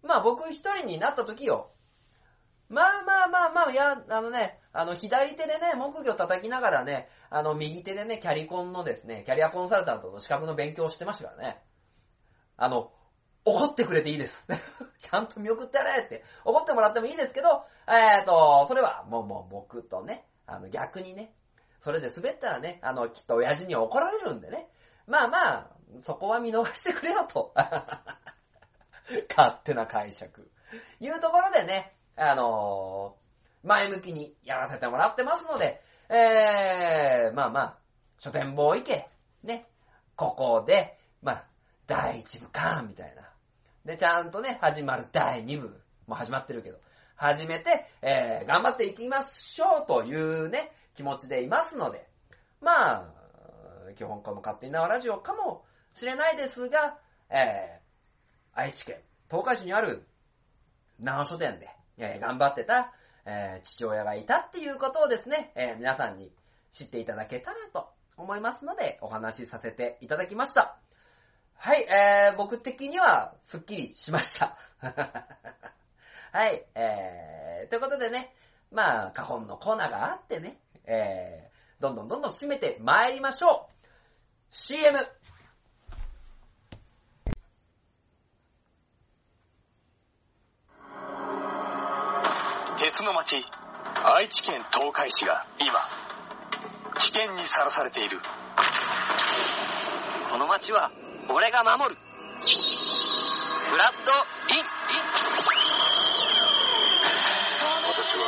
[0.02, 1.70] まあ僕一人になった時よ、
[2.68, 11.62] まあまあまあまあ、いや、あのね、あの、左手でね、木魚叩きながらね、あの、右手でね、キャリコンのですね、キャリアコンサルタントの資格の勉強をしてましたからね。
[12.56, 12.92] あの、
[13.44, 14.44] 怒ってくれていいです。
[15.00, 21.32] ちゃんと見送ってやれって、怒ってもらってもいいですけど、えっ、ー、と、それは、もうもう僕とね、あの、逆にね、
[21.78, 24.68] それで滑ったらね、あの、きっと親父に怒られるんでね。
[25.06, 27.54] まあまあ、そこは見逃してくれよと。
[29.36, 30.50] 勝手な解釈。
[30.98, 37.78] いうところでね、あのー、前向きにやらせてもらってますので、えー、まあまあ、
[38.18, 39.08] 書店ボーイ家、
[39.42, 39.66] ね、
[40.16, 41.44] ここで、まあ、
[41.86, 43.22] 第1部間みたいな。
[43.84, 45.68] で、ちゃんとね、始まる第2部、
[46.06, 46.78] もう始まってるけど、
[47.16, 52.08] 始めて、えー、頑張っていきましょうというね、気持ちでいますので、
[52.60, 56.98] まあ、基本この勝手に縄ラジオかもしれないですが、
[57.30, 58.96] えー、愛知県
[59.30, 60.06] 東海市にある
[61.00, 62.92] 長書店で、えー、頑張ってた、
[63.24, 66.30] えー、父親がいたっていうことをですね、えー、皆さんに
[66.70, 70.78] 知っていただけたらと思いますので、お話しさせていただきました。
[71.54, 74.56] はい、えー、僕的にはスッキリしました。
[76.32, 78.34] はい、えー、ということでね、
[78.70, 83.76] まあ、花本のコーナーがあってね、えー、どんどんどんどん締めて参りましょう。
[84.50, 84.98] CM!
[92.96, 93.44] 鉄の町、
[94.16, 95.84] 愛知県東海市が今、
[96.96, 98.20] 危険にさらされている。
[100.32, 100.90] この町は
[101.28, 102.00] 俺が守る。
[103.68, 104.12] ブラッド・
[104.48, 104.64] イン。
[107.84, 108.24] 私は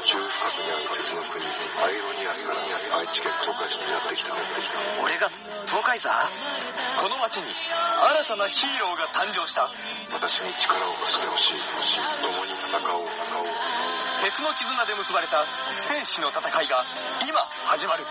[0.00, 2.60] 地中深くにある鉄の国アイロニアスから
[2.96, 4.32] 愛知県東海市にやってきた
[5.04, 5.28] 俺が
[5.66, 6.08] 東海座
[7.00, 9.68] この町に新たなヒーローが誕生した
[10.14, 11.60] 私に力を貸してほしい
[12.22, 13.75] 共に戦おう
[14.22, 15.42] 鉄の絆で結ばれた
[15.74, 16.84] 戦士の戦いが
[17.28, 18.04] 今始まる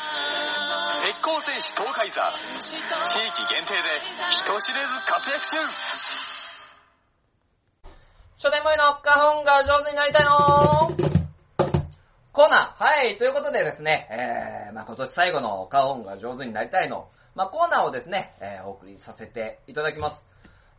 [1.03, 2.21] 鉄鋼戦士東海座
[2.59, 3.79] 地域限定で
[4.29, 5.57] 人知れず活躍中
[8.37, 11.15] 書店前の花本が上手になりたいの
[12.35, 12.83] コーナー。
[12.83, 13.15] はい。
[13.15, 20.21] ということでですね、えー、まあ、今年最後のカホンが上手になりたいの、まあ、コーナーをですね、えー、お送りさせていただきます。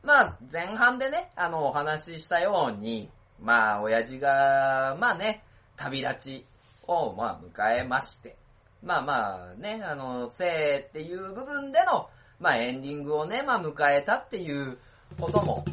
[0.03, 3.09] まあ、前半でね、あの、お話ししたように、
[3.41, 5.43] まあ、親父が、まあね、
[5.77, 6.47] 旅立ち
[6.87, 8.37] を、まあ、迎えまして、
[8.83, 12.09] まあまあね、あの、生っていう部分での、
[12.41, 14.79] まあ、エンディングをね、まあ、迎えたっていう
[15.21, 15.65] ことも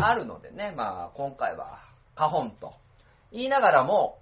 [0.00, 1.80] あるのでね、まあ、今回は、
[2.14, 2.74] カホンと
[3.32, 4.18] 言いながらも、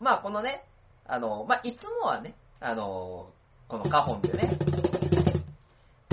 [0.00, 0.64] まあこのね、
[1.06, 3.30] あの、まあいつもはね、あの、
[3.68, 4.56] このカホンでね、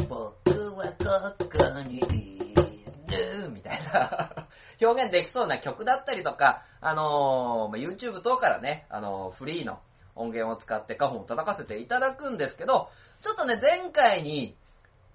[0.10, 0.14] 僕
[0.76, 2.00] はここにい
[3.08, 4.41] る、みたいな。
[4.82, 9.80] 表現できそうな曲だったりとか、あの、YouTube 等からね、あの、フリーの
[10.16, 12.90] 音源を使ってカホンを叩かせていただくんですけど、
[13.22, 14.56] ちょっとね、前回に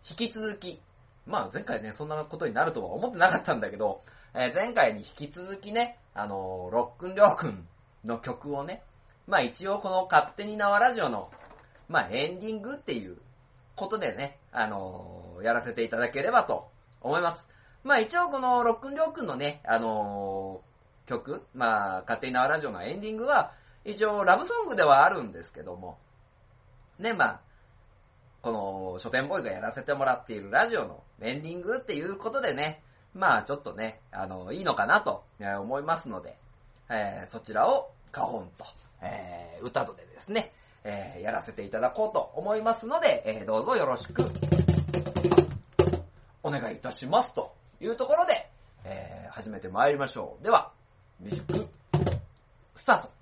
[0.09, 0.81] 引き続き、
[1.27, 4.03] まあ前回ね、そんなことになるとは思ってなかったんだけど、
[4.35, 7.67] えー、前回に引き続きね、あのー、ロックンりょうくん
[8.05, 8.83] の曲をね、
[9.27, 11.31] まあ一応この勝手に縄ラジオの、
[11.89, 13.17] まあエンディングっていう
[13.75, 16.69] ことでね、あのー、やらせていただければと
[17.01, 17.56] 思います。
[17.87, 23.53] まあ一応このロックンりょうくんのね、あのー、曲、まあ勝手に縄ラジオのエンディングは、
[23.85, 25.97] 一応ラブソングではあるんですけども、
[26.99, 27.41] ね、まあ、
[28.43, 32.83] この書店ボーイがやらせてもらっているラジオのエンディングっていうことでね、
[33.15, 36.37] まあちょっとね、あの、いいのかなと思いますので、
[36.91, 38.65] えー、そちらを花本と、
[39.01, 44.29] えー、歌とでですね、えー、やらせていただこうと思いますので、え、どうぞよろしく
[46.43, 47.55] お願いいたしますと。
[47.81, 48.51] いうところで、
[48.85, 50.45] えー、始めて参りましょう。
[50.45, 50.73] では、
[51.21, 51.67] ミュージック、
[52.75, 53.17] スタート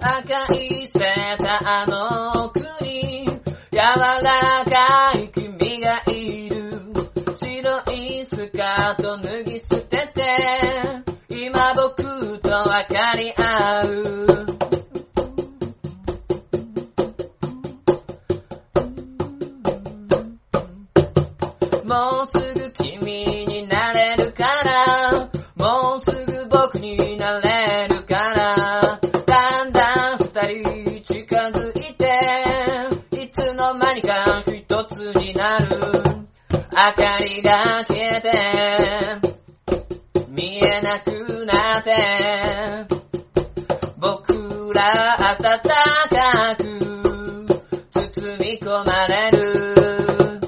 [0.00, 3.26] 赤いセーターの奥に
[3.70, 4.63] 柔らか
[13.04, 14.26] と分かり合う。
[21.84, 25.28] もうすぐ君になれるから。
[25.56, 28.98] もうすぐ僕になれるから。
[29.26, 30.24] だんだん二
[30.62, 32.08] 人近づいて
[33.12, 35.68] いつの間にか一つになる。
[36.72, 38.30] 明かりが消えて
[40.28, 42.93] 見えなくなって。
[44.84, 46.62] 僕ら暖かく
[47.90, 50.40] 包み込まれる。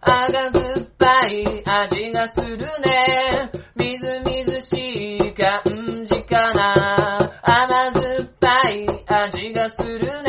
[0.00, 3.50] 赤酸っぱい味がするね。
[3.74, 7.18] みずみずしい感じかな。
[7.42, 10.25] 甘酸っぱい味がするね。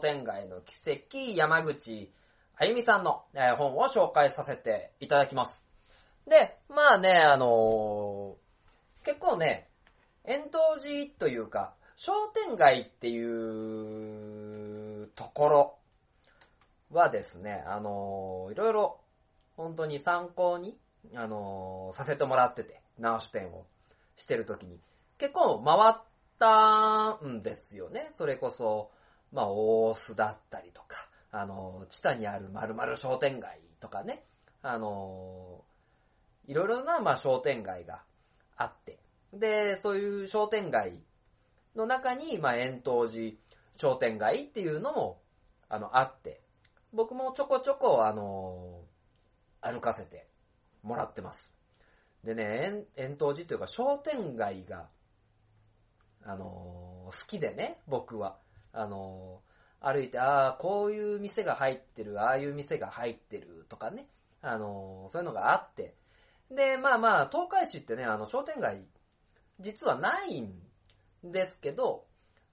[0.00, 2.12] 店街の奇跡山口
[2.62, 5.64] あゆみさんの、え本を紹介させていただきます。
[6.28, 9.70] で、まあね、あのー結構ね、
[10.26, 13.18] 円東寺というか、商店街ってい
[15.02, 15.78] うところ
[16.90, 19.00] はですね、あのーいろいろ
[19.56, 20.78] 本当に参考に、
[21.14, 23.64] あのーさせてもらってて、直し店を
[24.16, 24.78] してるときに、
[25.16, 25.94] 結構回っ
[26.38, 28.10] たんですよね。
[28.18, 28.90] それこそ、
[29.32, 34.24] まあ、大須だったりとか、あの、地下にある〇〇商店街とかね、
[34.62, 35.64] あの
[36.46, 38.02] いろいろな、まあ、商店街が
[38.56, 38.98] あって、
[39.32, 41.02] で、そういう商店街
[41.76, 43.36] の中に、まあ、円東寺
[43.76, 45.20] 商店街っていうのも、
[45.68, 46.42] あの、あって、
[46.92, 48.82] 僕もちょこちょこ、あの
[49.60, 50.26] 歩かせて
[50.82, 51.54] もらってます。
[52.24, 54.88] でね、円円東寺というか商店街が、
[56.24, 58.36] あの好きでね、僕は。
[58.72, 59.40] あの
[59.80, 64.06] 歩いて、ああ、こういう店が入ってる、ああいう店が入ってるとかね、
[64.42, 65.94] あのそういうのがあって。
[66.50, 68.84] で、まあまあ、東海市ってね、あの、商店街、
[69.60, 70.52] 実はないん
[71.22, 72.04] ですけど、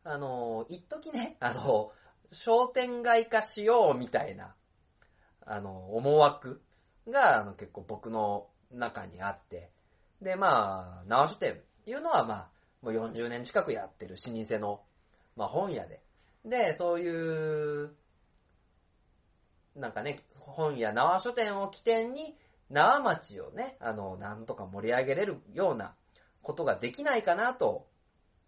[0.03, 1.91] あの一時ね、あの、
[2.31, 4.55] 商店街化しようみたいな、
[5.45, 6.61] あの、思惑
[7.09, 9.71] が、あの、結構僕の中にあって、
[10.21, 11.55] で、まあ、縄書店っ
[11.85, 12.49] ていうのは、まあ、
[12.81, 14.81] もう40年近くやってる老舗の、
[15.35, 16.01] まあ、本屋で、
[16.47, 17.93] で、そういう、
[19.75, 22.35] なんかね、本屋縄書店を起点に、
[22.69, 25.95] 縄町をね、あの、なんとか盛り上げれるような
[26.41, 27.87] ことができないかなと、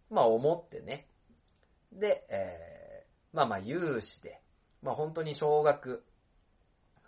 [0.10, 1.08] まあ思ってね。
[1.92, 4.42] で、えー、まあまあ有志で、
[4.82, 6.04] まあ本当に小学、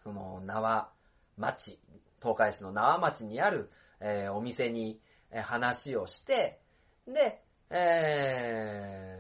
[0.04, 0.92] その縄
[1.38, 1.80] 町、
[2.22, 3.70] 東海市の縄町にある、
[4.00, 5.00] えーお店に
[5.32, 6.60] 話をして、
[7.08, 9.18] で、え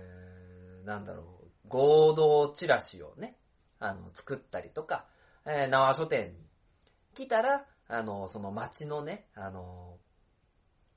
[0.83, 1.25] ー、なんだろう、
[1.71, 3.37] 合同チラシをね、
[3.79, 5.07] あの、作ったりとか、
[5.45, 6.35] えー縄書店に
[7.15, 9.97] 来たら、あの、その町のね、あの、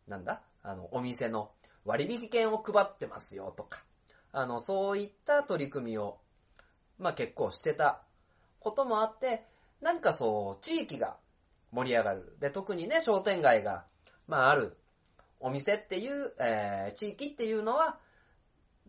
[0.06, 1.52] なんだあの、お店の
[1.84, 3.84] 割引券を配ってますよとか、
[4.32, 6.18] あの、そういった取り組みを、
[6.98, 8.02] まあ結構してた
[8.60, 9.46] こともあって、
[9.80, 11.16] 何かそう、地域が
[11.72, 12.36] 盛り上がる。
[12.40, 13.84] で、特にね、商店街が、
[14.26, 14.76] まあある
[15.40, 17.98] お店っていう、えー地域っていうのは、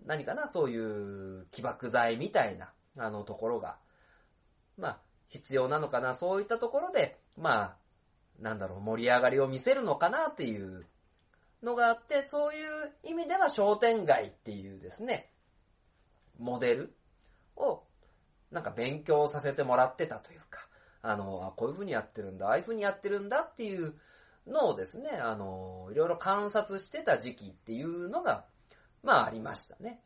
[0.05, 3.77] 何かな、そういう起爆剤みたいな、あのところが、
[4.77, 7.77] まあ、必要なのかな、そういったところで、まあ、
[8.39, 10.85] なんだろう、盛り上がりを見せるのかなっていう
[11.63, 15.31] のがあって、そういう意味では商店街っていうですね、
[16.37, 16.95] モデル
[17.55, 17.83] を、
[18.51, 20.67] なんか勉強させてもらってたというか、
[21.01, 23.95] あの、あこういう風にやってるんだ、ああいう風にやってるんだっていう
[24.47, 28.45] のをですね、あの、いろいろ観察してた時期っていうのが、
[29.05, 30.01] まあありましたね。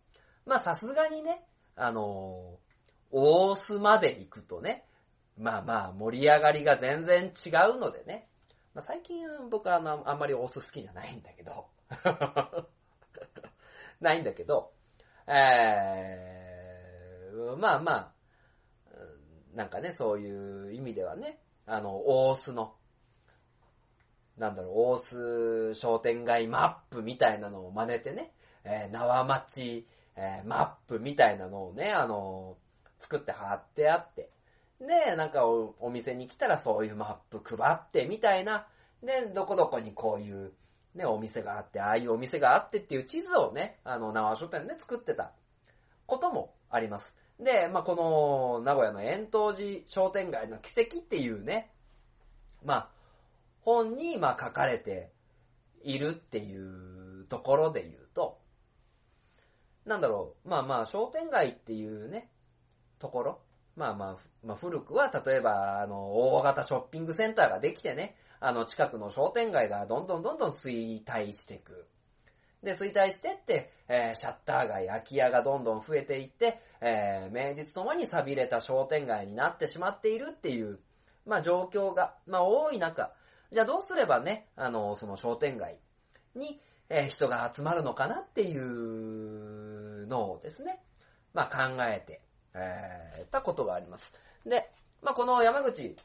[0.45, 1.43] まあさすがにね、
[1.75, 2.59] あの、
[3.11, 4.85] 大須まで行くとね、
[5.37, 8.27] まあまあ盛り上がりが全然違うのでね、
[8.73, 11.67] まあ、最近僕はあのあんまり大須好きじゃないんだけど、
[14.01, 14.71] ないんだけど、
[15.25, 18.13] えー、まあまあ、
[19.53, 22.75] なんかね、そういう意味ではね、あの、大須の、
[24.37, 28.31] なんだろう、大須商店街マップみたいなのを真似てね、
[28.69, 32.57] えー、縄町、えーマップみたいなのをね、あの、
[32.99, 34.29] 作って貼ってあって、
[34.79, 38.67] で、なんかおお店に来たらそういうマップ配ってみたいな、
[39.03, 40.53] で、どこどこにこういう、
[40.95, 45.31] ね、お店があって、ああいうお店があってっていう地図をね、あの、縄書店で作ってた。
[46.09, 47.13] こともあります。
[47.39, 51.71] で、まあ、この、名古屋の円東寺商店街の奇跡っていうね、
[52.65, 52.89] まあ、
[53.61, 55.11] 本に、ま、書かれて
[55.83, 58.08] いるっていうところで言う、
[59.89, 62.29] なんだろう、まあまあ、商店街っていうね、
[62.99, 63.39] ところ、
[63.75, 71.87] まあまあ、まあ、古くは、例えば、あの、大型ショッピングセンターができてね、あの、近くの商店街がどんどんどんどん衰退していく。
[72.61, 80.79] で、衰退してって、えー、シャッター街、空き家がどんどん増えていって、えー、名実ともに錆びれた商店街になってしまっているっていう、
[81.25, 83.11] まあ状況が、まあ多い中、
[83.51, 85.79] じゃあどうすればね、あの、その商店街
[86.35, 89.58] に、えー、人が集まるのかなっていう
[90.09, 90.81] のをですね、
[91.33, 92.21] まあ考えて、
[92.53, 94.11] えー、たことがあります。
[94.45, 94.69] で、
[95.01, 95.95] まあこの山口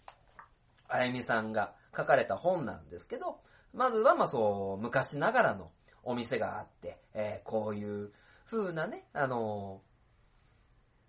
[0.88, 3.38] あゆみさんが書かれた本なんですけど、
[3.72, 5.70] まずはまあそう、昔ながらの
[6.05, 8.12] お店があって、えー、こういう
[8.46, 9.80] 風なね、あの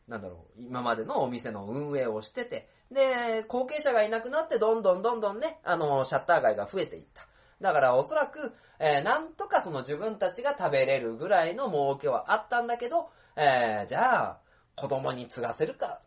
[0.07, 7.24] ー、なんだろう、今までのお店の運営をしてて、で、後継者がいなくなって、どんどんどんどんね、あのー、シャッター街が増えていった。
[7.61, 14.39] だからおそらく、えー、なんとかその自分たちが食べれるぐらいの儲けはあったんだけど、えー、じゃあ、
[14.75, 16.01] 子供に継がせるか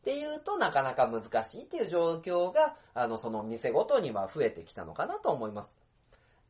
[0.00, 5.70] っていうとなかなか難しいっていう状況が、あの、その店ごとには増えてきたのかなと思います。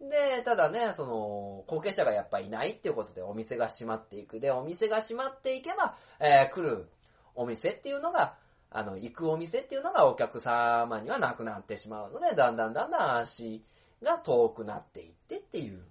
[0.01, 4.41] で、ただね、その、後継者がやっぱいないっていうことでお店が閉まっていく。
[4.41, 6.87] で、お店が閉まっていけば、えー、来る
[7.35, 8.37] お店っていうのが、
[8.71, 13.63] あの、行くお店っていうのがお客様にはなくなってしまうので、だんだんだんだん足
[14.03, 15.83] が遠くなっていってっていう、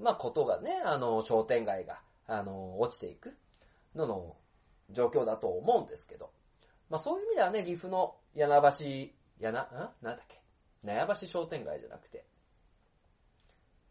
[0.00, 3.36] まあ、ことがね、あの、商店街が、あの、落ちていく
[3.94, 4.36] のの
[4.90, 6.30] 状況だと思うんですけど、
[6.88, 10.40] まあ、そういう意味ではね、岐阜の柳橋、柳、んなんだっけ？
[10.84, 12.24] 柳橋商店街じゃなくて、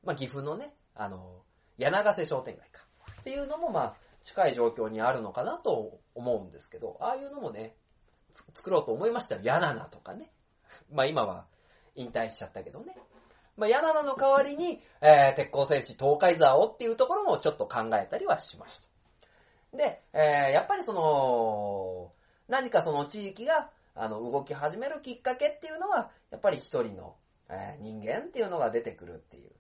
[0.04, 1.44] まあ、岐阜のね、あの、
[1.78, 2.82] 柳ヶ瀬商店街か。
[3.22, 7.76] っていうのも、まあ、近い状況にあるのかなと思うんですけど、ああいうのもね、
[8.54, 9.42] 作ろうと思いましたよ。
[9.44, 10.32] ヤナナとかね。
[10.92, 11.46] まあ今は
[11.96, 12.96] 引退しちゃったけどね。
[13.58, 19.78] まあヤナナの代わりに、えー、鉄鋼戦士東海沢をっていうところもちょっと考えたりはしました。
[19.78, 22.12] で、えー、やっぱりその、
[22.48, 27.16] 何かその地域が、あの、動き始めるきっかけっていうのは、やっぱり一人の、
[27.50, 29.52] えー、人間っていうのが出てくるっていう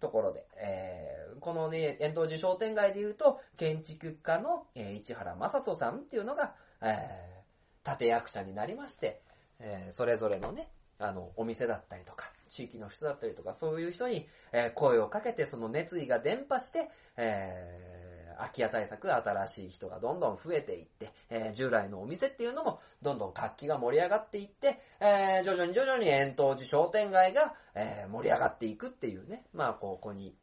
[0.00, 9.20] ところで、えー、このね、遠東寺商店街で言うと、建築家の、えー、市原正人さんっていうのが、えー、立役者になりまして、
[9.60, 14.26] えー、それぞれのね、あの、お店だったりとか、地域の人だったりとか、そういう人に、
[14.74, 30.36] 声をかけて、その熱意が伝播して、えー、空き家対策、新しい人がどんどん増えていって、えー、従来のお店っていうのもどんどん活気が盛り上がっていって、えー、徐々に徐々に円東寺商店街が、え、盛り上がっていくっていうね、まあ、ここに、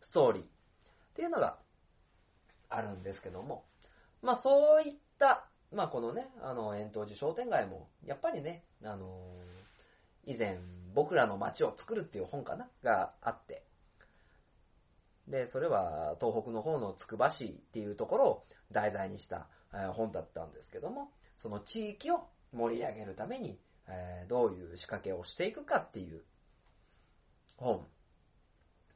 [0.00, 0.46] ストーリーっ
[1.14, 1.58] ていうのが
[2.68, 3.64] あるんですけども、
[4.22, 9.18] まあ、そういった、まあ、このね、あの、円東寺商店街も、やっぱりね、あの
[10.24, 10.58] 以前、
[10.94, 12.68] 僕らの街を作るっていう本かな？
[12.82, 13.64] があって、
[15.28, 19.48] で、それは東北の方のつくば市っていうところを題材にした
[19.92, 23.58] 本だったんですけども、その地域を盛り上げるために、
[24.28, 26.22] どういう仕掛けをしていくかっていう
[27.56, 27.86] 本。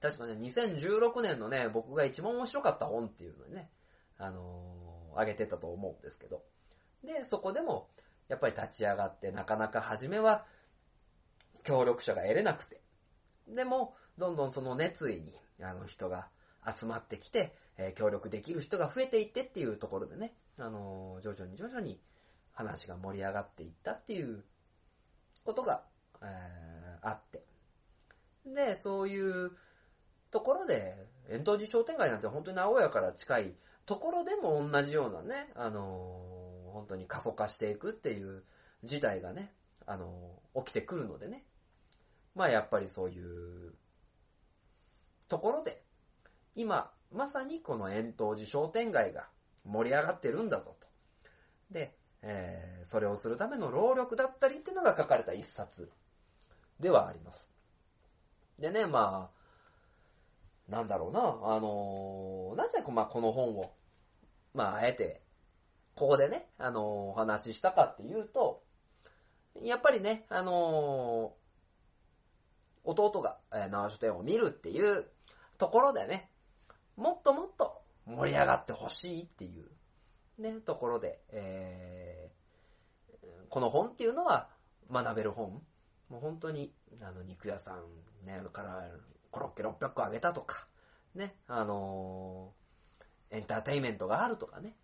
[0.00, 3.70] 確かね、2016年のね、僕が一番面白かった本っていうのにね、
[4.18, 6.42] あのー、あげてたと思うんですけど。
[7.02, 7.88] で、そこでも、
[8.28, 10.44] やっぱり立ち上がって、なかなか初めは、
[11.64, 12.80] 協力者が得れなくて。
[13.48, 16.28] でも、どんどんその熱意にあの人が
[16.66, 22.00] 集まってきて、えー、協力できる人が増えていってっていうところでね、あのー、徐々に徐々に
[22.52, 24.44] 話が盛り上がっていったっていう
[25.44, 25.82] ことが、
[26.22, 27.44] えー、あって。
[28.46, 29.52] で、そういう
[30.30, 30.94] ところで、
[31.28, 33.54] 遠東寺商店街なんて本当に名古屋から近い
[33.86, 38.44] ところでも同じようなね、あのー、本当に過疎化していくっていう
[38.84, 39.52] 事態がね、
[39.86, 41.44] あのー、起きてくるのでね。
[42.34, 43.74] まあやっぱりそういう
[45.28, 45.82] ところで、
[46.54, 49.28] 今、まさにこの円東寺商店街が
[49.64, 50.86] 盛り上がってるんだぞと。
[51.70, 55.90] で、えー、それをするための労力だったりっていうのが書かれた一冊
[56.80, 57.48] ではあります。
[58.58, 63.72] でね、まあ、なんだろうな、あのー、なぜ、まあ、この本を、
[64.54, 65.20] まあ、あえて、
[65.96, 68.62] ここでね、あのー、お話ししたかっていうと、
[69.62, 71.34] やっぱりね、あの、
[72.84, 75.06] 弟が、えー、縄書店を見るっていう
[75.58, 76.30] ところでね、
[76.96, 84.48] もっともっと盛り上がってほしいっていう、ね、ところで、えー、この本っていうのは
[84.90, 85.62] 学べる本。
[86.10, 88.90] もう本当に、あの、肉屋さん、ね、から
[89.30, 90.66] コロッケ600個あげたとか、
[91.14, 94.76] ね、あのー、エンターテインメントがあるとかね、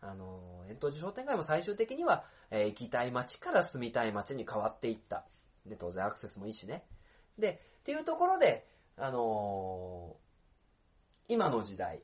[0.00, 5.26] あのー、遠東寺商店街も最終的には、えー、行きたい街から住みたい街に変わっていった。
[5.66, 6.84] で、当然アクセスもいいしね。
[7.38, 8.66] で、っていうところで、
[8.96, 10.16] あの
[11.28, 12.02] 今の時代、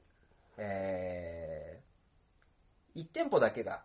[0.58, 3.84] えー、1店舗だけが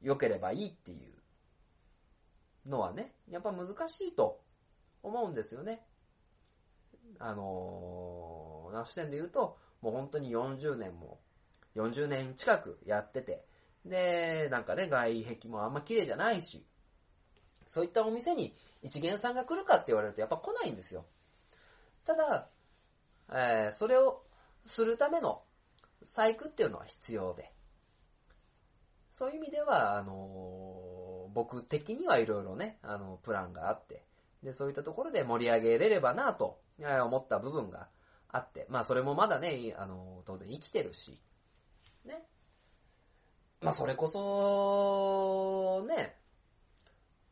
[0.00, 4.40] 良ければいいっていうのはね、やっぱ難しいと
[5.02, 5.82] 思うんですよね。
[7.18, 11.20] あのー、な視点で言うと、もう本当に40年も、
[11.76, 13.44] 40年近くやってて、
[13.84, 16.66] で、なんかね、外壁もあんま綺麗じゃないし、
[17.66, 21.04] そういったお店に一元さんが来るかって言われるとやっぱ来ないんですよ。
[22.04, 22.48] ただ、
[23.30, 24.22] えー、それを
[24.64, 25.42] するための
[26.04, 27.52] 細工っていうのは必要で、
[29.10, 34.04] そういう意味では、あのー、僕的にはいろいろね、あの、プランがあって、
[34.42, 37.88] で、そういったところで盛り上げれればなと思った部分が
[38.28, 41.20] あって、まあそれもまだね、あの、当然生きてるし、
[42.04, 42.22] ね。
[43.60, 46.16] まあそれこそ、ね、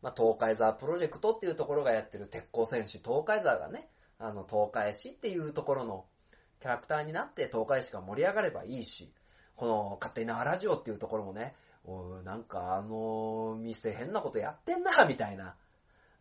[0.05, 3.89] まあ東海座プロジェクトっていうところがやってる鉄鋼戦士東海座がね、
[4.19, 6.05] あの東海市っていうところの
[6.61, 9.11] キャラクターになって東海市が盛り上がればいいし、
[9.57, 11.55] この勝手なラジオっていうところもね、
[11.87, 15.57] おなんかあの店変なことやってんな、みたいな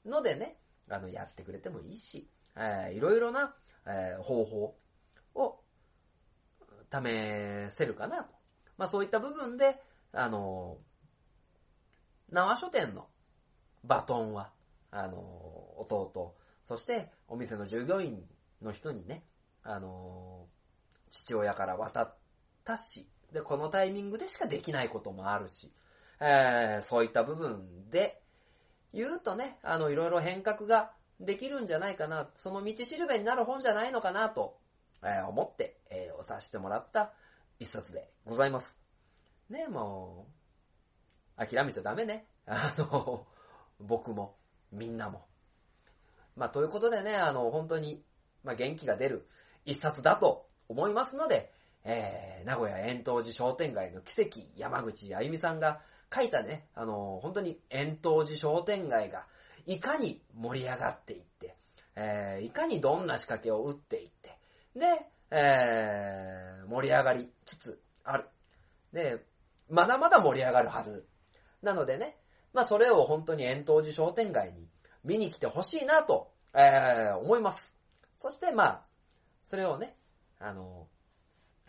[0.05, 0.55] のでね、
[0.89, 3.53] あの、やってくれてもいいし、えー、いろいろな、
[3.85, 4.75] えー、方法
[5.35, 5.59] を
[6.89, 8.33] 試せるかなと。
[8.77, 9.75] まあそういった部分で、
[10.13, 10.77] あの、
[12.31, 13.07] 縄書店の
[13.83, 14.51] バトンは、
[14.91, 15.17] あの、
[15.77, 18.23] 弟、そしてお店の従業員
[18.61, 19.23] の人にね、
[19.63, 20.47] あの、
[21.09, 22.15] 父親から渡っ
[22.63, 25.71] たし、で、このタイミングでしかできないこともあるし、
[26.19, 28.21] えー、そういった部分で
[28.93, 34.57] 言うとね、あの、いろいろ変革ができるんじゃないかな、その道しるべになる本じゃないのかなと、
[35.03, 37.11] えー、思って、えー、押させてもらった
[37.59, 38.77] 一冊でございます。
[39.49, 40.27] ね、も
[41.37, 42.25] う、諦めちゃダメね。
[42.45, 43.25] あの、
[43.87, 44.35] 僕も、
[44.71, 45.25] みんなも。
[46.35, 48.03] まあ、ということでね、あの、本当に、
[48.43, 49.27] まあ、元気が出る
[49.65, 51.51] 一冊だと思いますので、
[51.83, 55.81] えー、名古屋円東寺商店街の奇跡、山口あゆみさんが
[56.13, 59.25] 書いたね、あの、本当に円東寺商店街が
[59.65, 61.55] いかに盛り上がっていって、
[61.95, 64.37] えー、いかにどんな仕掛けを打っていって、
[64.75, 68.25] で、えー、盛り上がりつつある。
[68.91, 69.25] で、
[69.69, 71.05] まだまだ盛り上がるはず。
[71.61, 72.17] なのでね、
[72.53, 74.67] まあそれを本当に円東寺商店街に
[75.03, 77.75] 見に来てほしいなと、えー、思います。
[78.17, 78.81] そしてまあ、
[79.45, 79.95] それをね、
[80.39, 80.87] あの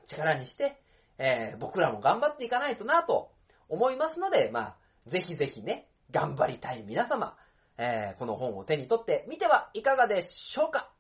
[0.07, 0.81] 力にして、
[1.19, 3.33] えー、僕らも頑張っていかないとなと
[3.69, 4.77] 思いますので、まあ、
[5.07, 7.37] ぜひぜひね、頑張りたい皆様、
[7.79, 10.91] えー、この本を手に取ってみてはいかがでしょうか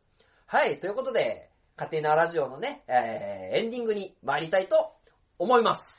[0.46, 4.92] はい、ということで、家庭なラジオのね、えー、エンディングに参りたいと
[5.38, 5.93] 思います。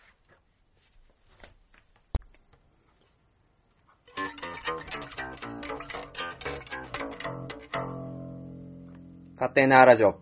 [9.46, 10.20] 勝手なラジオ。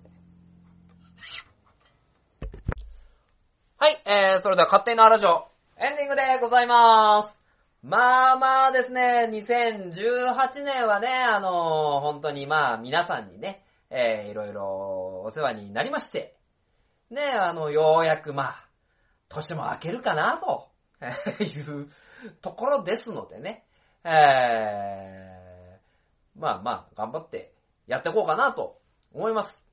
[3.78, 5.48] はい、えー、それでは勝手なラジオ、
[5.78, 7.30] エンディングでございまーす。
[7.84, 16.36] まあまあですね、2018年はね、あのー、本当にまあ皆さんにね、えー、いろいろお世話になりまして、
[17.10, 18.68] ね、あの、ようやくまあ、
[19.30, 20.68] 年も明けるかな、と
[21.42, 21.88] いう
[22.42, 23.64] ところですのでね、
[24.04, 27.54] えー、まあまあ、頑張って
[27.88, 28.83] やっていこうかなと
[29.14, 29.64] 思います。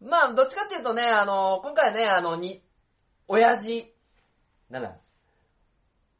[0.00, 2.62] まあ、どっちかっていうとね、あの、今回ね、あの、に、
[3.28, 3.94] 親父、
[4.70, 4.98] なんだ、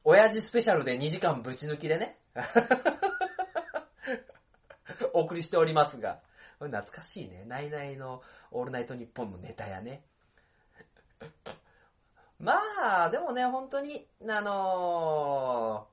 [0.05, 2.19] 親父スペシャルで2時間ぶち抜きでね、
[5.13, 6.21] お送りしておりますが、
[6.59, 7.45] 懐かしいね。
[7.45, 10.05] ナイナイのオールナイトニッポンのネタやね。
[12.39, 15.89] まあ、でもね、本当に、あの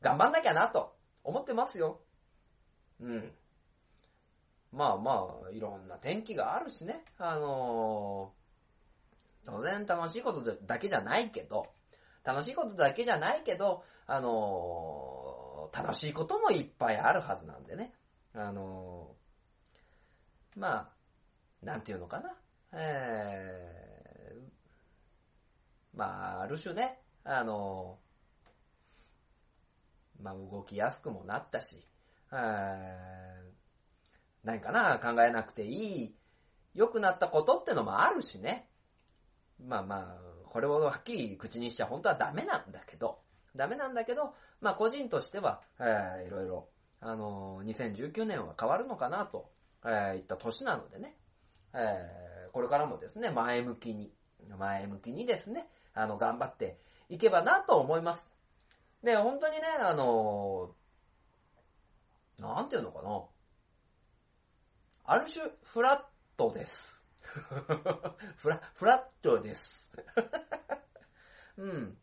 [0.00, 2.00] ー、頑張んなきゃなと思ってますよ。
[3.00, 3.34] うん。
[4.72, 7.04] まあまあ、いろんな天気があるしね。
[7.18, 8.42] あのー
[9.44, 11.66] 当然楽しいことだけじゃないけど、
[12.24, 17.92] 楽しいことだけじゃないけど、あのー、楽しいこともいっぱいあるはずなんでね。
[18.34, 20.92] あのー、ま
[21.62, 22.34] あ、なんていうのかな。
[22.72, 24.38] えー、
[25.94, 31.80] まあ、ある種ね、あのー、まあ、動きやすくもなったし、
[32.32, 32.38] えー、
[34.44, 36.16] 何かな、考えなくていい、
[36.74, 38.68] 良くなったことってのもあるしね。
[39.60, 43.20] まあまあ、これをはっきり口にしちゃ本当はダメなんだけど、
[43.54, 46.68] ダメなんだけど、まあ個人としては、えー、いろいろ、
[47.00, 49.50] あのー、2019年は変わるのかなと、
[49.84, 51.16] えー、いった年なのでね、
[51.74, 54.12] えー、これからもですね、前向きに、
[54.58, 56.78] 前向きにですね、あの、頑張って
[57.08, 58.26] いけばなと思います。
[59.02, 63.22] で、本当にね、あのー、なんていうのかな。
[65.12, 67.04] ある種、フラットです。
[68.38, 69.92] フラ、フラットです。
[71.58, 71.98] うん。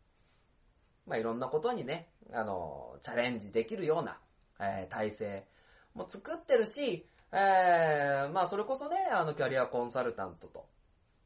[1.06, 4.20] まあ、いろんなことにね、あの、チャレンジできるような、
[4.60, 5.48] えー体制
[5.94, 10.68] も作ってるし、えーまあ、それこそね、あの、キャリアコンサルタントと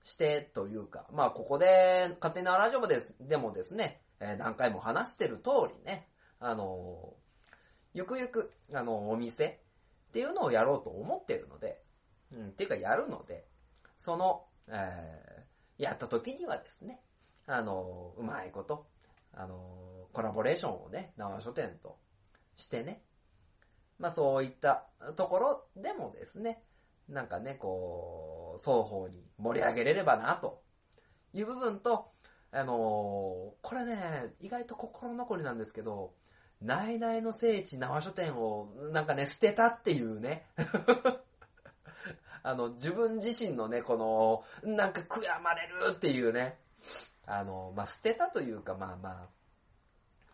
[0.03, 6.09] してというか、まあ、ここで、勝手なラジオです、でもですね、えー何回も話してる通りね、
[6.41, 7.13] あの、
[7.93, 9.63] ゆくゆく、あの、お店
[10.15, 11.83] っていうのをやろうと思ってるので、
[12.33, 13.49] うん、っていうかやるので、
[14.01, 15.45] その、えー
[15.77, 17.01] やった時にはですね、
[17.49, 18.87] あの、うまいこと、
[19.33, 21.99] あの、コラボレーションをね、生書店と
[22.55, 23.03] してね、
[23.99, 24.87] まあそういった
[25.17, 26.63] ところでもですね、
[27.09, 30.63] なんかね、こう、双方に盛り上げれればな、と
[31.33, 32.13] いう部分と、
[32.53, 36.15] あのこれね、意外と心残りなんですけど、
[36.65, 40.47] ナイナイの聖地生書店をなんかね、捨てたっていうね。
[42.43, 46.59] あの、自分自身のね、この、なんか悔やまれるっていうね。
[47.27, 49.29] あの、まあ、捨てたというか、まあまあ、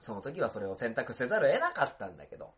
[0.00, 2.54] その時はそれを選択せざるを得なかったんだけど、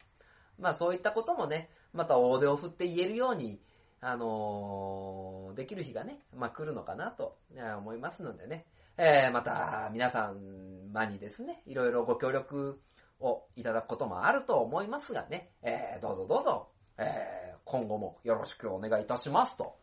[0.58, 3.60] まあそういったこともね、また大手を振って言えるように、
[4.00, 7.36] あのーできる日がね、まあ来るのかなと
[7.78, 8.64] 思いますのでね、
[8.96, 12.80] えーまた皆さんまにですね、いろいろご協力
[13.22, 16.68] をいただくこともあると思いますがね、えーどうぞどうぞ、
[16.98, 19.76] えー今後もよろしくお願いいたしますと。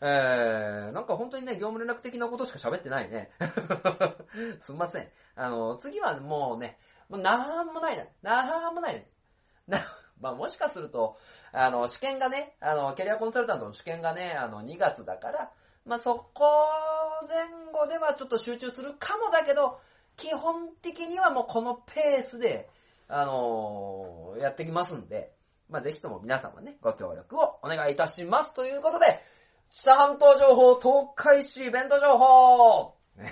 [0.00, 3.30] えー、なんか本当にね、業務連絡的なことしか喋ってないね。
[4.60, 5.08] すんません。
[5.36, 6.78] あの、次はもうね、
[7.08, 8.06] もうなんもないな。
[8.22, 9.06] なんもない
[9.66, 9.78] な。
[9.78, 9.84] な、
[10.20, 11.18] まあもしかすると、
[11.52, 15.52] あの、試験がね、あの、キャリアコンサルタントの試験がね、あの、2月だから、
[15.84, 16.44] まあそこ
[17.28, 19.80] 前後ではちょっと集中するかもだけど、
[20.20, 22.68] 基本的にはもうこのペースで、
[23.08, 25.32] あのやってきますんで、
[25.70, 28.52] まあぜひとも皆様ね、ご協力をお願いいたします。
[28.52, 29.20] ということで、
[29.70, 32.94] 北半島情報、東海市イベント情報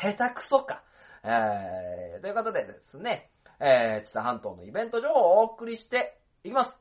[0.00, 0.84] 下手くそか。
[1.24, 6.76] えー、ということでですね、えー、知多半島のイベント情報をお送りしていきます。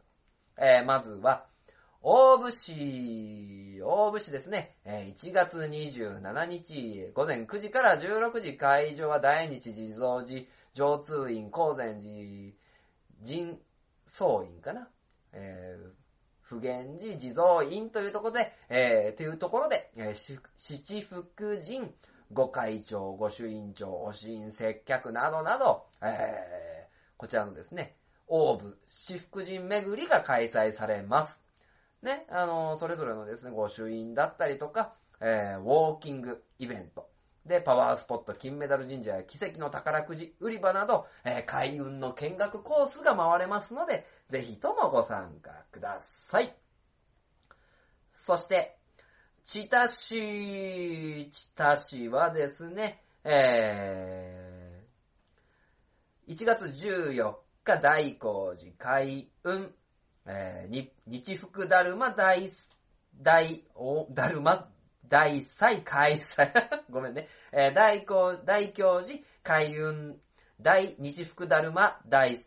[0.58, 1.48] えー、まずは、
[2.10, 12.54] 大府市、大府市ですね、1月27日午前9時から16時会場は大日地蔵寺上通院高禅寺
[13.26, 13.60] 神
[14.08, 14.88] 宗院かな、
[15.34, 15.90] えー
[16.44, 21.92] 普賢寺地蔵院というところで、えーというところで、えー七福神、
[22.32, 27.98] 御会長、御朱印帳、お支院、接客などなど、えーこちらのですね、
[28.30, 31.47] 大部、七福神巡りが開催されます。
[32.02, 37.10] ね、あの、それぞれのですね、御朱印だったりとか、えーウォーキングイベント。
[37.46, 46.56] で、パワースポット、金メダル神社や奇跡の宝くじ売り場など、えー開運の見学コースが回れますので、ぜひともご参加ください。
[48.12, 48.78] そして、
[49.44, 57.34] 千田市、千田市はですね、えー、1月14
[57.64, 59.74] 日大光寺開運、
[60.28, 62.50] えーに日福だるま大、
[63.22, 64.70] 大、お、だるま
[65.08, 66.52] 大祭開催、
[66.92, 70.20] ごめんね、えー大公、大教寺開運、
[70.60, 72.38] 大日福だるま大、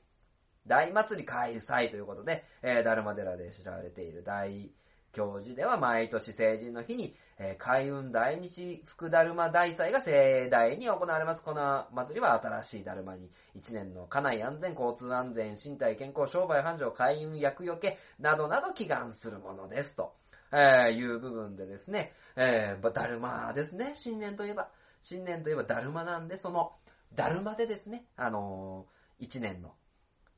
[0.66, 4.70] 大祭り開催ということで、えー、だるま寺で知られている大
[5.12, 11.42] 教授では毎年成人の日に、えー開運大日福だるま大祭が盛大に行われます。
[11.42, 20.14] この祭りは新しいだるまに一年の家内安全、交通安全、身体健康、商売繁盛、開運厄除けなどなど祈願するものですと、
[20.52, 24.68] えーいう部分でですね、えー、だるまですね、新年といえば。
[25.02, 26.72] 新年といえばだるまなんで、その、
[27.14, 29.74] だるまでですね、あのー一年の、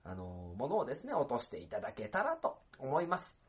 [0.04, 3.41] あのーものをですね、落としていただけたらと思います。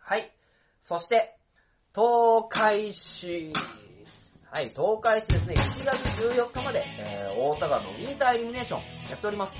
[0.00, 0.32] はい。
[0.80, 1.36] そして、
[1.94, 3.52] 東海市。
[4.52, 9.54] はい、東海市ですね、1月14日まで、えー、大田川のウィンターイルミネーションやっております。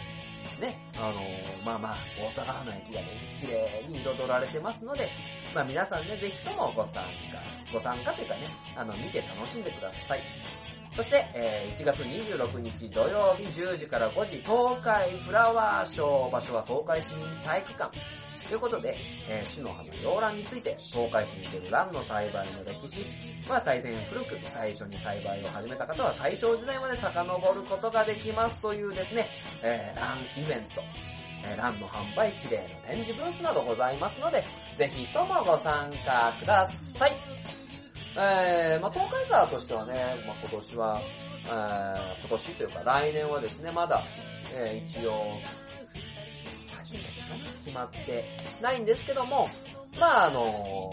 [0.61, 5.09] ね、あのーまあまあ、大田川の駅がね、綺麗に彩られてますので、
[5.55, 8.43] まあ皆さんね、ぜひともご参加、ご参加というかね、
[8.77, 10.23] あの、見て楽しんでください。
[10.97, 17.91] そして、えー1月26日土曜日10時から5時、東海フラワーショー、場所は東海市民体育館。
[18.49, 18.97] ということで、
[19.29, 23.07] えー、市の花洋蘭について、東海市における蘭の栽培の歴史
[23.49, 29.29] は大変古く、最初に栽培を始めた方は大正時代まで遡ることができますというですね、
[29.63, 30.83] えー、蘭イベント、
[31.45, 34.43] えー、蘭の販売、綺麗な展示ブースなどございますので、
[34.77, 36.69] ぜひともご参加くだ
[36.99, 37.17] さい。
[38.17, 41.01] えー、まあ、東海沢としてはね、まあ、今年は、
[41.47, 44.03] えー、今年というか来年はですね、まだ、
[44.55, 45.39] えー、一応、
[47.65, 48.25] 決まって
[48.61, 49.47] ないんですけども、
[49.99, 50.93] まああの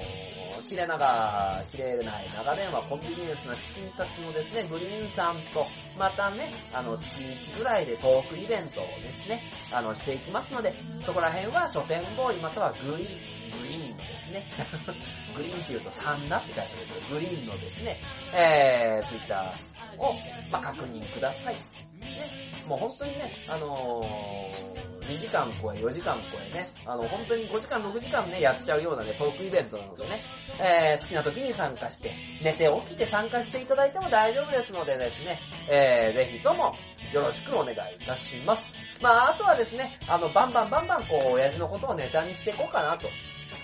[0.67, 5.65] 綺麗長、綺麗ない長電話、コンビニエンスなチキンたちもですね、グリーンさんと、
[5.97, 14.49] またね、あの、月1ぐらいでトークイベントをですね、あの、していきますので、そこら辺は書店ボーイまたはグリーン、グリーンのですね、
[15.35, 18.01] グリーンって言うとサンダって書いてあるけど、グリーンのですね、
[18.33, 20.13] えー、ツイッターを、
[20.51, 21.53] まあ、確認ください。
[21.53, 30.21] ね、もう本当にね、あのー2時間超え、4時間超えね、あの、本当に5時間、6時間ね、やっちゃうようなね、トークイベントなのでね、
[30.59, 35.39] えー、好きな時に参加して、寝て起きて参加していただいても大丈夫ですのでですね、
[35.69, 36.75] えー、ぜひとも
[37.13, 38.61] よろしくお願いいたします。
[39.01, 43.07] まあ、あとはですね、あの、バンバンバンバンこう、親父のことをネタにしていこうかなと。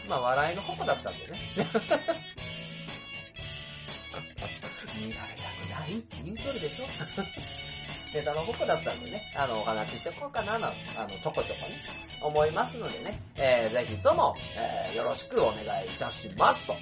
[0.08, 1.40] まあ、笑いの矛だったんでね。
[4.96, 6.86] 見られたくないって言うとるでしょ
[8.14, 11.84] ネタの僕だったんでね、あの、お話ししていこうかな、なあの、ちょこちょこね、
[12.22, 16.76] 思いますのでね、えー、ぜひとも、えー、よろしくお願いいたしますと。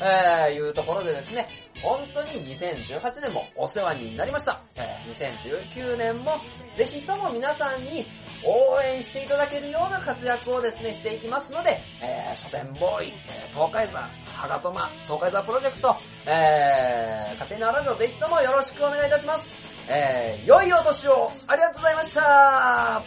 [0.00, 1.48] えー、いうところでですね、
[1.82, 4.62] 本当に2018年もお世話になりました。
[4.76, 6.32] えー、2019年も
[6.74, 8.06] ぜひとも皆さんに
[8.44, 13.98] 応援していただけるような活躍をですね、していきますので、えー、書店ボーイ、えー、東海座、
[14.32, 15.96] はがとま、東海座プロジェクト、
[16.26, 19.72] えー、家庭のラジオぜひともよろしくお願いいたします。
[19.88, 23.02] えー、良いお年をありがとうございました